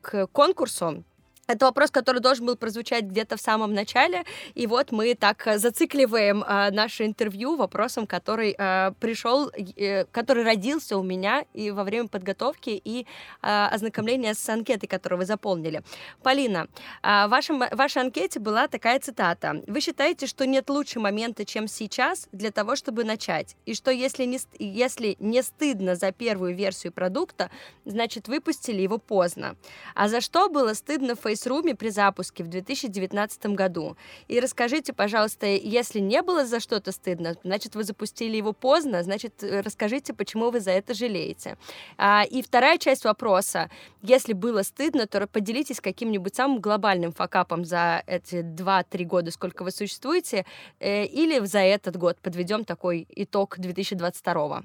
к 0.00 0.26
конкурсу. 0.28 1.02
Это 1.48 1.66
вопрос, 1.66 1.90
который 1.90 2.20
должен 2.20 2.46
был 2.46 2.56
прозвучать 2.56 3.04
где-то 3.04 3.36
в 3.36 3.40
самом 3.40 3.74
начале, 3.74 4.24
и 4.54 4.68
вот 4.68 4.92
мы 4.92 5.14
так 5.14 5.44
э, 5.48 5.58
зацикливаем 5.58 6.44
э, 6.44 6.70
наше 6.70 7.04
интервью 7.04 7.56
вопросом, 7.56 8.06
который 8.06 8.54
э, 8.56 8.92
пришел, 9.00 9.50
э, 9.50 10.04
который 10.12 10.44
родился 10.44 10.96
у 10.96 11.02
меня 11.02 11.44
и 11.52 11.72
во 11.72 11.82
время 11.82 12.06
подготовки 12.06 12.80
и 12.84 13.06
э, 13.42 13.66
ознакомления 13.72 14.34
с 14.34 14.48
анкетой, 14.48 14.88
которую 14.88 15.18
вы 15.18 15.24
заполнили. 15.26 15.82
Полина, 16.22 16.68
э, 17.02 17.26
в 17.26 17.30
вашем, 17.30 17.58
в 17.58 17.74
вашей 17.76 18.02
анкете 18.02 18.38
была 18.38 18.68
такая 18.68 19.00
цитата. 19.00 19.62
Вы 19.66 19.80
считаете, 19.80 20.28
что 20.28 20.46
нет 20.46 20.70
лучше 20.70 21.00
момента, 21.00 21.44
чем 21.44 21.66
сейчас, 21.66 22.28
для 22.30 22.52
того, 22.52 22.76
чтобы 22.76 23.02
начать, 23.02 23.56
и 23.66 23.74
что 23.74 23.90
если 23.90 24.26
не, 24.26 24.38
если 24.60 25.16
не 25.18 25.42
стыдно 25.42 25.96
за 25.96 26.12
первую 26.12 26.54
версию 26.54 26.92
продукта, 26.92 27.50
значит, 27.84 28.28
выпустили 28.28 28.80
его 28.80 28.98
поздно. 28.98 29.56
А 29.96 30.06
за 30.06 30.20
что 30.20 30.48
было 30.48 30.74
стыдно 30.74 31.16
в 31.16 31.31
Фейсруме 31.32 31.74
при 31.74 31.88
запуске 31.88 32.44
в 32.44 32.48
2019 32.48 33.46
году. 33.46 33.96
И 34.28 34.38
расскажите, 34.38 34.92
пожалуйста, 34.92 35.46
если 35.46 35.98
не 35.98 36.22
было 36.22 36.44
за 36.44 36.60
что-то 36.60 36.92
стыдно, 36.92 37.36
значит, 37.42 37.74
вы 37.74 37.84
запустили 37.84 38.36
его 38.36 38.52
поздно, 38.52 39.02
значит, 39.02 39.42
расскажите, 39.42 40.12
почему 40.12 40.50
вы 40.50 40.60
за 40.60 40.72
это 40.72 40.92
жалеете. 40.92 41.56
А, 41.96 42.24
и 42.30 42.42
вторая 42.42 42.76
часть 42.76 43.04
вопроса. 43.04 43.70
Если 44.02 44.34
было 44.34 44.62
стыдно, 44.62 45.06
то 45.06 45.26
поделитесь 45.26 45.80
каким-нибудь 45.80 46.34
самым 46.34 46.60
глобальным 46.60 47.12
факапом 47.12 47.64
за 47.64 48.02
эти 48.06 48.42
2-3 48.42 49.04
года, 49.04 49.30
сколько 49.30 49.62
вы 49.62 49.70
существуете, 49.70 50.44
э, 50.80 51.06
или 51.06 51.38
за 51.44 51.60
этот 51.60 51.96
год 51.96 52.18
подведем 52.18 52.64
такой 52.64 53.06
итог 53.08 53.58
2022. 53.58 54.62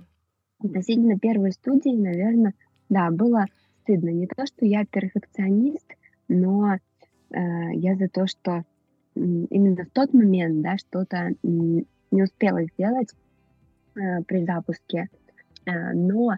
Относительно 0.59 1.17
первой 1.17 1.51
студии, 1.53 1.95
наверное, 1.95 2.53
да, 2.89 3.09
было 3.11 3.45
стыдно. 3.83 4.09
Не 4.09 4.27
то, 4.27 4.45
что 4.45 4.65
я 4.65 4.85
перфекционист, 4.85 5.96
но 6.27 6.75
э, 6.75 6.79
я 7.73 7.95
за 7.95 8.07
то, 8.09 8.27
что 8.27 8.63
именно 9.15 9.85
в 9.85 9.89
тот 9.89 10.13
момент, 10.13 10.61
да, 10.61 10.77
что-то 10.77 11.31
не 11.43 12.23
успела 12.23 12.63
сделать 12.63 13.09
э, 13.95 14.21
при 14.23 14.45
запуске, 14.45 15.09
э, 15.65 15.93
но 15.93 16.33
э, 16.33 16.35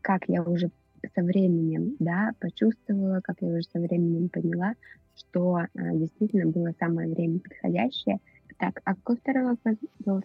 как 0.00 0.24
я 0.28 0.42
уже 0.42 0.70
со 1.14 1.22
временем, 1.22 1.96
да, 1.98 2.32
почувствовала, 2.40 3.20
как 3.22 3.36
я 3.40 3.48
уже 3.48 3.62
со 3.72 3.80
временем 3.80 4.28
поняла, 4.28 4.74
что 5.16 5.60
действительно 5.74 6.50
было 6.50 6.72
самое 6.78 7.08
время 7.08 7.40
подходящее. 7.40 8.20
Так, 8.58 8.80
а 8.84 8.94
какой 8.94 9.16
второй 9.16 9.44
вопрос 9.44 9.76
был? 10.00 10.22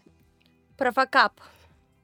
Про 0.77 0.91
факап. 0.91 1.33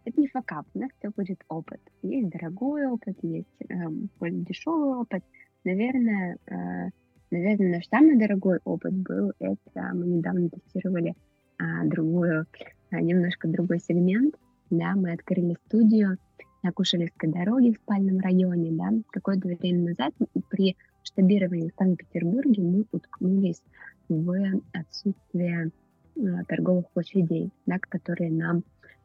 это 0.06 0.22
не 0.22 0.28
факап, 0.28 0.66
у 0.74 0.80
нас 0.80 0.90
все 0.98 1.10
будет 1.10 1.44
опыт. 1.50 1.82
Есть 2.02 2.30
дорогой 2.30 2.86
опыт, 2.88 3.18
есть 3.22 3.48
э, 3.68 3.90
более 4.20 4.42
дешевый 4.44 4.96
опыт. 4.96 5.24
Наверное, 5.64 6.38
э, 6.48 6.90
наверное, 7.30 7.76
наш 7.76 7.88
самый 7.88 8.18
дорогой 8.18 8.60
опыт 8.64 8.94
был, 8.94 9.32
это 9.40 9.92
мы 9.94 10.08
недавно 10.08 10.50
тестировали 10.50 11.14
э, 11.60 11.64
другую, 11.86 12.46
э, 12.92 13.00
немножко 13.00 13.48
другой 13.48 13.80
сегмент, 13.80 14.36
да, 14.70 14.96
мы 14.96 15.14
открыли 15.14 15.56
студию 15.68 16.18
на 16.64 16.72
Кушелевской 16.72 17.30
дороге 17.30 17.74
в 17.74 17.78
спальном 17.78 18.20
районе, 18.20 18.72
да, 18.72 18.90
какое-то 19.12 19.48
время 19.48 19.90
назад 19.90 20.14
при 20.50 20.76
масштабировании 21.02 21.70
в 21.70 21.76
Санкт-Петербурге 21.78 22.62
мы 22.62 22.86
уткнулись 22.92 23.62
в 24.10 24.62
отсутствие 24.74 25.72
э, 26.16 26.22
торговых 26.48 26.90
площадей, 26.90 27.52
да, 27.66 27.78
которые 27.80 28.32
нам 28.32 28.64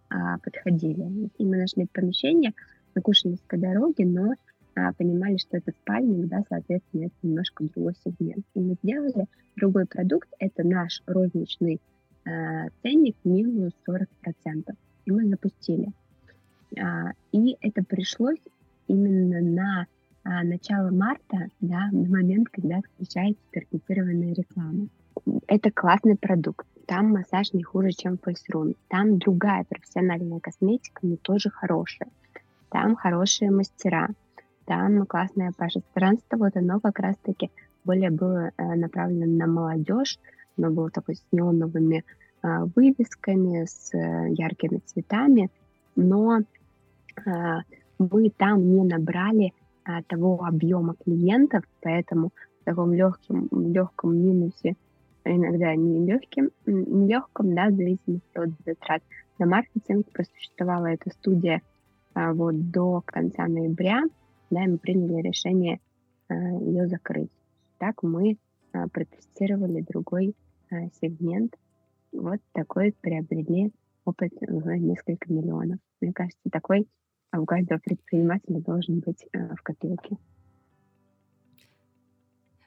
а, 0.08 0.38
подходили. 0.38 1.30
И 1.38 1.44
мы 1.44 1.56
нашли 1.56 1.86
помещение 1.92 2.52
на 2.94 3.02
Кушинской 3.02 3.58
дороге, 3.58 4.06
но 4.06 4.32
а, 4.32 4.34
понимали, 4.96 5.36
что 5.38 5.56
это 5.56 5.72
спальник, 5.72 6.28
да, 6.28 6.42
соответственно, 6.48 7.06
это 7.06 7.14
немножко 7.22 7.64
другой 7.64 7.94
сегмент. 8.04 8.44
И 8.54 8.60
мы 8.60 8.76
сделали 8.82 9.26
другой 9.56 9.86
продукт, 9.86 10.28
это 10.38 10.66
наш 10.66 11.02
розничный 11.06 11.80
а, 12.26 12.68
ценник 12.82 13.16
минус 13.24 13.72
40%. 13.88 14.06
И 15.06 15.10
мы 15.10 15.28
запустили. 15.28 15.92
А, 16.78 17.12
и 17.32 17.56
это 17.60 17.82
пришлось 17.84 18.40
именно 18.88 19.40
на 19.40 19.86
а, 20.24 20.44
начало 20.44 20.90
марта, 20.90 21.48
да, 21.60 21.88
на 21.92 22.08
момент, 22.08 22.48
когда 22.50 22.80
включается 22.80 23.42
таргетированная 23.52 24.34
реклама. 24.34 24.88
Это 25.46 25.70
классный 25.70 26.16
продукт 26.16 26.66
там 26.86 27.10
массаж 27.10 27.52
не 27.52 27.64
хуже, 27.64 27.90
чем 27.90 28.16
фейсрун. 28.16 28.74
Там 28.88 29.18
другая 29.18 29.64
профессиональная 29.64 30.40
косметика, 30.40 31.00
но 31.02 31.16
тоже 31.16 31.50
хорошая. 31.50 32.08
Там 32.70 32.94
хорошие 32.94 33.50
мастера, 33.50 34.08
там 34.66 35.06
классное 35.06 35.52
пространство, 35.52 36.36
вот 36.36 36.56
оно 36.56 36.80
как 36.80 36.98
раз-таки 36.98 37.50
более 37.84 38.10
было 38.10 38.50
э, 38.56 38.74
направлено 38.74 39.26
на 39.26 39.46
молодежь, 39.46 40.18
оно 40.58 40.70
было 40.70 40.90
такое 40.90 41.14
с 41.14 41.24
неоновыми 41.32 42.04
э, 42.42 42.64
вывесками, 42.74 43.64
с 43.64 43.94
э, 43.94 44.32
яркими 44.32 44.80
цветами, 44.84 45.48
но 45.94 46.40
мы 47.98 48.30
там 48.36 48.74
не 48.74 48.84
набрали 48.84 49.54
того 50.06 50.44
объема 50.44 50.96
клиентов, 51.02 51.64
поэтому 51.80 52.30
в 52.60 52.64
таком 52.64 52.92
легком, 52.92 53.48
легком 53.72 54.14
минусе 54.14 54.74
иногда 55.24 55.74
не 55.74 56.04
легким, 56.04 56.50
не 56.66 57.08
легком, 57.08 57.54
да, 57.54 57.70
в 57.70 57.76
зависимости 57.76 58.36
от 58.36 58.50
затрат 58.66 59.02
на 59.38 59.46
маркетинг. 59.46 60.06
Просуществовала 60.12 60.88
эта 60.88 61.08
студия 61.08 61.62
вот 62.14 62.70
до 62.70 63.02
конца 63.06 63.46
ноября, 63.46 64.02
да, 64.50 64.64
и 64.64 64.68
мы 64.68 64.78
приняли 64.78 65.22
решение 65.22 65.80
а, 66.28 66.34
ее 66.34 66.86
закрыть. 66.88 67.30
Так 67.78 68.02
мы 68.02 68.38
а, 68.72 68.88
протестировали 68.88 69.80
другой 69.82 70.34
а, 70.70 70.88
сегмент. 71.00 71.56
Вот 72.12 72.40
такой 72.52 72.94
приобрели 73.00 73.72
опыт 74.04 74.32
в 74.40 74.68
несколько 74.76 75.32
миллионов. 75.32 75.78
Мне 76.00 76.12
кажется, 76.12 76.50
такой 76.50 76.86
у 77.34 77.44
каждого 77.44 77.78
предпринимателя 77.78 78.60
должен 78.60 79.00
быть 79.00 79.26
а, 79.32 79.54
в 79.54 79.62
копилке. 79.62 80.16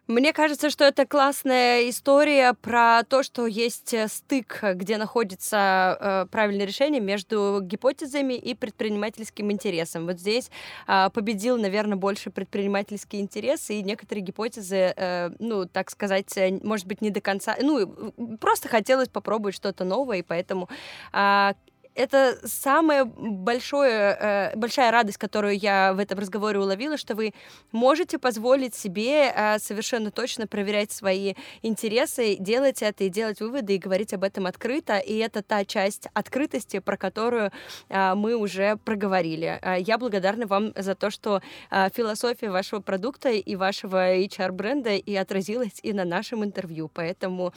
Мне 0.09 0.33
кажется, 0.33 0.71
что 0.71 0.85
это 0.85 1.05
классная 1.05 1.87
история 1.87 2.55
про 2.55 3.03
то, 3.03 3.21
что 3.21 3.45
есть 3.45 3.93
э, 3.93 4.07
стык, 4.07 4.59
где 4.73 4.97
находится 4.97 5.97
э, 6.01 6.25
правильное 6.31 6.65
решение 6.65 6.99
между 6.99 7.59
гипотезами 7.61 8.33
и 8.33 8.55
предпринимательским 8.55 9.51
интересом. 9.51 10.07
Вот 10.07 10.19
здесь 10.19 10.49
э, 10.87 11.11
победил, 11.13 11.59
наверное, 11.59 11.95
больше 11.95 12.31
предпринимательский 12.31 13.19
интерес, 13.19 13.69
и 13.69 13.83
некоторые 13.83 14.23
гипотезы, 14.23 14.95
э, 14.97 15.29
ну, 15.37 15.67
так 15.67 15.91
сказать, 15.91 16.35
э, 16.37 16.59
может 16.63 16.87
быть, 16.87 17.01
не 17.01 17.11
до 17.11 17.21
конца, 17.21 17.55
ну, 17.61 18.11
просто 18.41 18.67
хотелось 18.67 19.09
попробовать 19.09 19.53
что-то 19.53 19.83
новое, 19.83 20.17
и 20.17 20.23
поэтому 20.23 20.69
э, 21.13 21.53
это 21.99 22.37
самая 22.45 23.03
большое, 23.03 24.17
э, 24.19 24.55
большая 24.55 24.89
радость, 24.89 25.17
которую 25.17 25.57
я 25.57 25.93
в 25.93 25.99
этом 25.99 26.17
разговоре 26.17 26.57
уловила, 26.57 26.97
что 26.97 27.13
вы 27.13 27.33
можете 27.73 28.17
позволить 28.17 28.73
себе 28.73 29.33
э, 29.35 29.59
совершенно 29.59 30.09
точно 30.09 30.47
проверять 30.47 30.93
свои 30.93 31.33
интересы, 31.61 32.37
делать 32.39 32.81
это 32.81 33.03
и 33.03 33.09
делать 33.09 33.41
выводы 33.41 33.75
и 33.75 33.77
говорить 33.77 34.13
об 34.13 34.23
этом 34.23 34.45
открыто. 34.45 34.97
И 34.97 35.17
это 35.17 35.43
та 35.43 35.65
часть 35.65 36.07
открытости, 36.13 36.79
про 36.79 36.95
которую 36.95 37.51
э, 37.89 38.15
мы 38.15 38.35
уже 38.35 38.77
проговорили. 38.77 39.59
Я 39.79 39.97
благодарна 39.97 40.47
вам 40.47 40.71
за 40.77 40.95
то, 40.95 41.09
что 41.09 41.41
философия 41.69 42.49
вашего 42.49 42.79
продукта 42.79 43.29
и 43.29 43.55
вашего 43.55 44.15
HR-бренда 44.15 44.95
и 44.95 45.15
отразилась 45.15 45.79
и 45.83 45.91
на 45.91 46.05
нашем 46.05 46.45
интервью. 46.45 46.89
Поэтому 46.93 47.53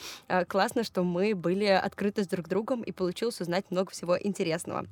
классно, 0.47 0.83
что 0.83 1.03
мы 1.03 1.33
были 1.33 1.65
открыты 1.65 2.23
с 2.23 2.27
друг 2.27 2.49
другом 2.49 2.81
и 2.81 2.91
получилось 2.91 3.39
узнать 3.39 3.65
много 3.69 3.91
всего 3.91 4.17
интересного 4.17 4.32
интересного. 4.33 4.85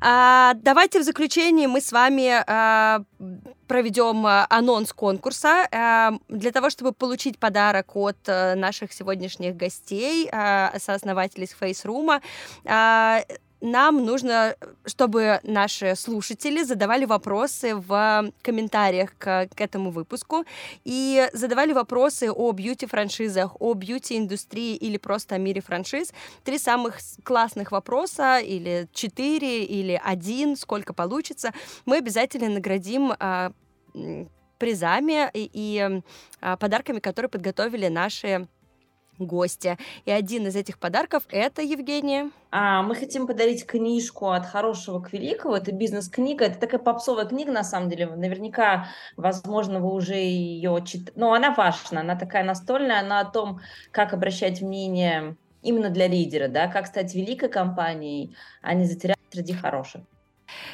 А, 0.00 0.54
давайте 0.54 1.00
в 1.00 1.02
заключении 1.02 1.66
мы 1.66 1.80
с 1.80 1.90
вами 1.90 2.44
а, 2.46 3.02
проведем 3.66 4.24
а, 4.26 4.46
анонс 4.48 4.92
конкурса. 4.92 5.66
А, 5.72 6.12
для 6.28 6.52
того, 6.52 6.70
чтобы 6.70 6.92
получить 6.92 7.38
подарок 7.38 7.96
от 7.96 8.16
а, 8.28 8.54
наших 8.54 8.92
сегодняшних 8.92 9.56
гостей, 9.56 10.28
а, 10.30 10.72
сооснователей 10.78 11.48
Room, 11.84 12.20
а, 12.64 13.22
нам 13.60 14.04
нужно, 14.04 14.54
чтобы 14.86 15.40
наши 15.42 15.96
слушатели 15.96 16.62
задавали 16.62 17.04
вопросы 17.04 17.74
в 17.74 18.30
комментариях 18.42 19.16
к, 19.18 19.48
к 19.54 19.60
этому 19.60 19.90
выпуску 19.90 20.44
и 20.84 21.28
задавали 21.32 21.72
вопросы 21.72 22.30
о 22.30 22.52
бьюти-франшизах, 22.52 23.60
о 23.60 23.74
бьюти-индустрии 23.74 24.76
или 24.76 24.96
просто 24.96 25.34
о 25.34 25.38
мире 25.38 25.60
франшиз. 25.60 26.12
Три 26.44 26.58
самых 26.58 26.98
классных 27.24 27.72
вопроса, 27.72 28.38
или 28.38 28.88
четыре, 28.92 29.64
или 29.64 30.00
один, 30.02 30.56
сколько 30.56 30.92
получится, 30.92 31.52
мы 31.84 31.96
обязательно 31.96 32.48
наградим 32.48 33.12
а, 33.18 33.52
призами 34.58 35.30
и, 35.34 35.50
и 35.52 36.02
а, 36.40 36.56
подарками, 36.56 37.00
которые 37.00 37.28
подготовили 37.28 37.88
наши 37.88 38.46
гостя. 39.18 39.78
И 40.04 40.10
один 40.10 40.46
из 40.46 40.56
этих 40.56 40.78
подарков 40.78 41.24
это 41.28 41.62
Евгения. 41.62 42.30
А, 42.50 42.82
мы 42.82 42.94
хотим 42.94 43.26
подарить 43.26 43.66
книжку 43.66 44.30
от 44.30 44.46
хорошего 44.46 45.00
к 45.00 45.12
великому. 45.12 45.54
Это 45.54 45.72
бизнес-книга. 45.72 46.46
Это 46.46 46.58
такая 46.58 46.80
попсовая 46.80 47.26
книга, 47.26 47.52
на 47.52 47.64
самом 47.64 47.90
деле. 47.90 48.06
Наверняка, 48.06 48.88
возможно, 49.16 49.80
вы 49.80 49.92
уже 49.92 50.14
ее 50.14 50.82
читали. 50.86 51.12
Но 51.16 51.32
она 51.32 51.54
важна, 51.54 52.00
она 52.00 52.16
такая 52.16 52.44
настольная, 52.44 53.00
она 53.00 53.20
о 53.20 53.24
том, 53.24 53.60
как 53.90 54.14
обращать 54.14 54.60
внимание 54.60 55.36
именно 55.62 55.90
для 55.90 56.06
лидера, 56.06 56.48
да, 56.48 56.68
как 56.68 56.86
стать 56.86 57.14
великой 57.14 57.48
компанией, 57.48 58.34
а 58.62 58.74
не 58.74 58.84
затеряться 58.84 59.24
среди 59.30 59.52
хороших. 59.52 60.02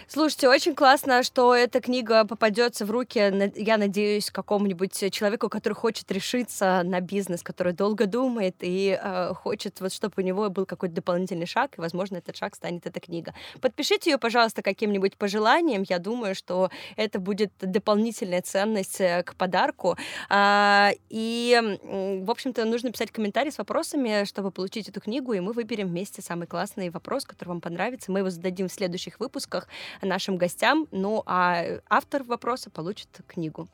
Слушайте, 0.07 0.49
очень 0.49 0.75
классно, 0.75 1.23
что 1.23 1.55
эта 1.55 1.81
книга 1.81 2.25
попадется 2.25 2.87
в 2.87 2.91
руки, 2.91 3.19
я 3.57 3.77
надеюсь, 3.77 4.31
какому-нибудь 4.31 5.13
человеку, 5.13 5.49
который 5.49 5.75
хочет 5.75 6.11
решиться 6.13 6.83
на 6.85 7.01
бизнес, 7.01 7.43
который 7.43 7.73
долго 7.73 8.07
думает 8.07 8.57
и 8.61 8.99
э, 9.01 9.35
хочет, 9.35 9.81
вот, 9.81 9.93
чтобы 9.93 10.15
у 10.19 10.21
него 10.21 10.51
был 10.51 10.67
какой-то 10.67 10.95
дополнительный 10.95 11.47
шаг, 11.47 11.77
и, 11.77 11.81
возможно, 11.81 12.19
этот 12.19 12.37
шаг 12.37 12.55
станет 12.55 12.87
эта 12.87 13.01
книга. 13.01 13.35
Подпишите 13.61 14.11
ее, 14.11 14.19
пожалуйста, 14.19 14.63
каким-нибудь 14.63 15.17
пожеланием. 15.17 15.85
Я 15.89 15.99
думаю, 15.99 16.35
что 16.35 16.71
это 16.97 17.19
будет 17.19 17.53
дополнительная 17.61 18.43
ценность 18.43 19.01
э, 19.01 19.23
к 19.23 19.35
подарку. 19.35 19.97
А, 20.29 20.91
и, 21.09 21.61
в 21.83 22.31
общем-то, 22.31 22.65
нужно 22.65 22.93
писать 22.93 23.11
комментарии 23.11 23.51
с 23.51 23.59
вопросами, 23.59 24.25
чтобы 24.25 24.51
получить 24.51 24.89
эту 24.89 25.01
книгу, 25.01 25.33
и 25.33 25.41
мы 25.41 25.53
выберем 25.53 25.89
вместе 25.89 26.23
самый 26.23 26.47
классный 26.47 26.91
вопрос, 26.91 27.25
который 27.25 27.51
вам 27.51 27.61
понравится. 27.61 28.13
Мы 28.13 28.21
его 28.21 28.31
зададим 28.31 28.69
в 28.69 28.73
следующих 28.73 29.21
выпусках 29.21 29.64
нашим 30.03 30.37
гостям, 30.37 30.87
ну 30.91 31.23
а 31.27 31.65
автор 31.89 32.23
вопроса 32.23 32.71
получит 32.71 33.09
книгу. 33.27 33.69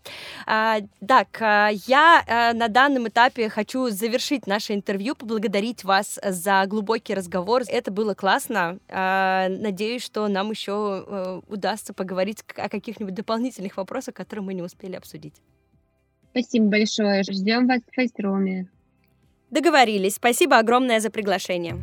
А, 0.47 0.78
так, 1.07 1.41
а, 1.41 1.70
я 1.86 2.24
а, 2.26 2.53
на 2.53 2.68
данном 2.68 3.09
этапе 3.09 3.49
хочу 3.49 3.91
завершить 3.91 4.47
наше 4.47 4.74
интервью, 4.74 5.14
поблагодарить 5.14 5.84
вас 5.84 6.18
за 6.22 6.64
глубокий 6.66 7.14
разговор. 7.14 7.62
Это 7.68 7.91
было 7.91 8.14
классно. 8.14 8.78
А, 8.88 9.49
надеюсь, 9.49 10.03
что 10.03 10.28
нам 10.28 10.51
еще 10.51 10.72
а, 10.72 11.41
удастся 11.49 11.93
поговорить 11.93 12.43
о 12.57 12.68
каких-нибудь 12.68 13.14
дополнительных 13.14 13.76
вопросах, 13.76 14.14
которые 14.14 14.45
мы 14.45 14.55
не 14.55 14.62
успели 14.62 14.97
обсудить. 14.97 15.34
Спасибо 16.30 16.66
большое. 16.66 17.22
Ждем 17.22 17.66
вас 17.66 17.80
в 17.82 17.95
фейструме. 17.95 18.68
Договорились. 19.51 20.14
Спасибо 20.14 20.59
огромное 20.59 21.01
за 21.01 21.11
приглашение. 21.11 21.82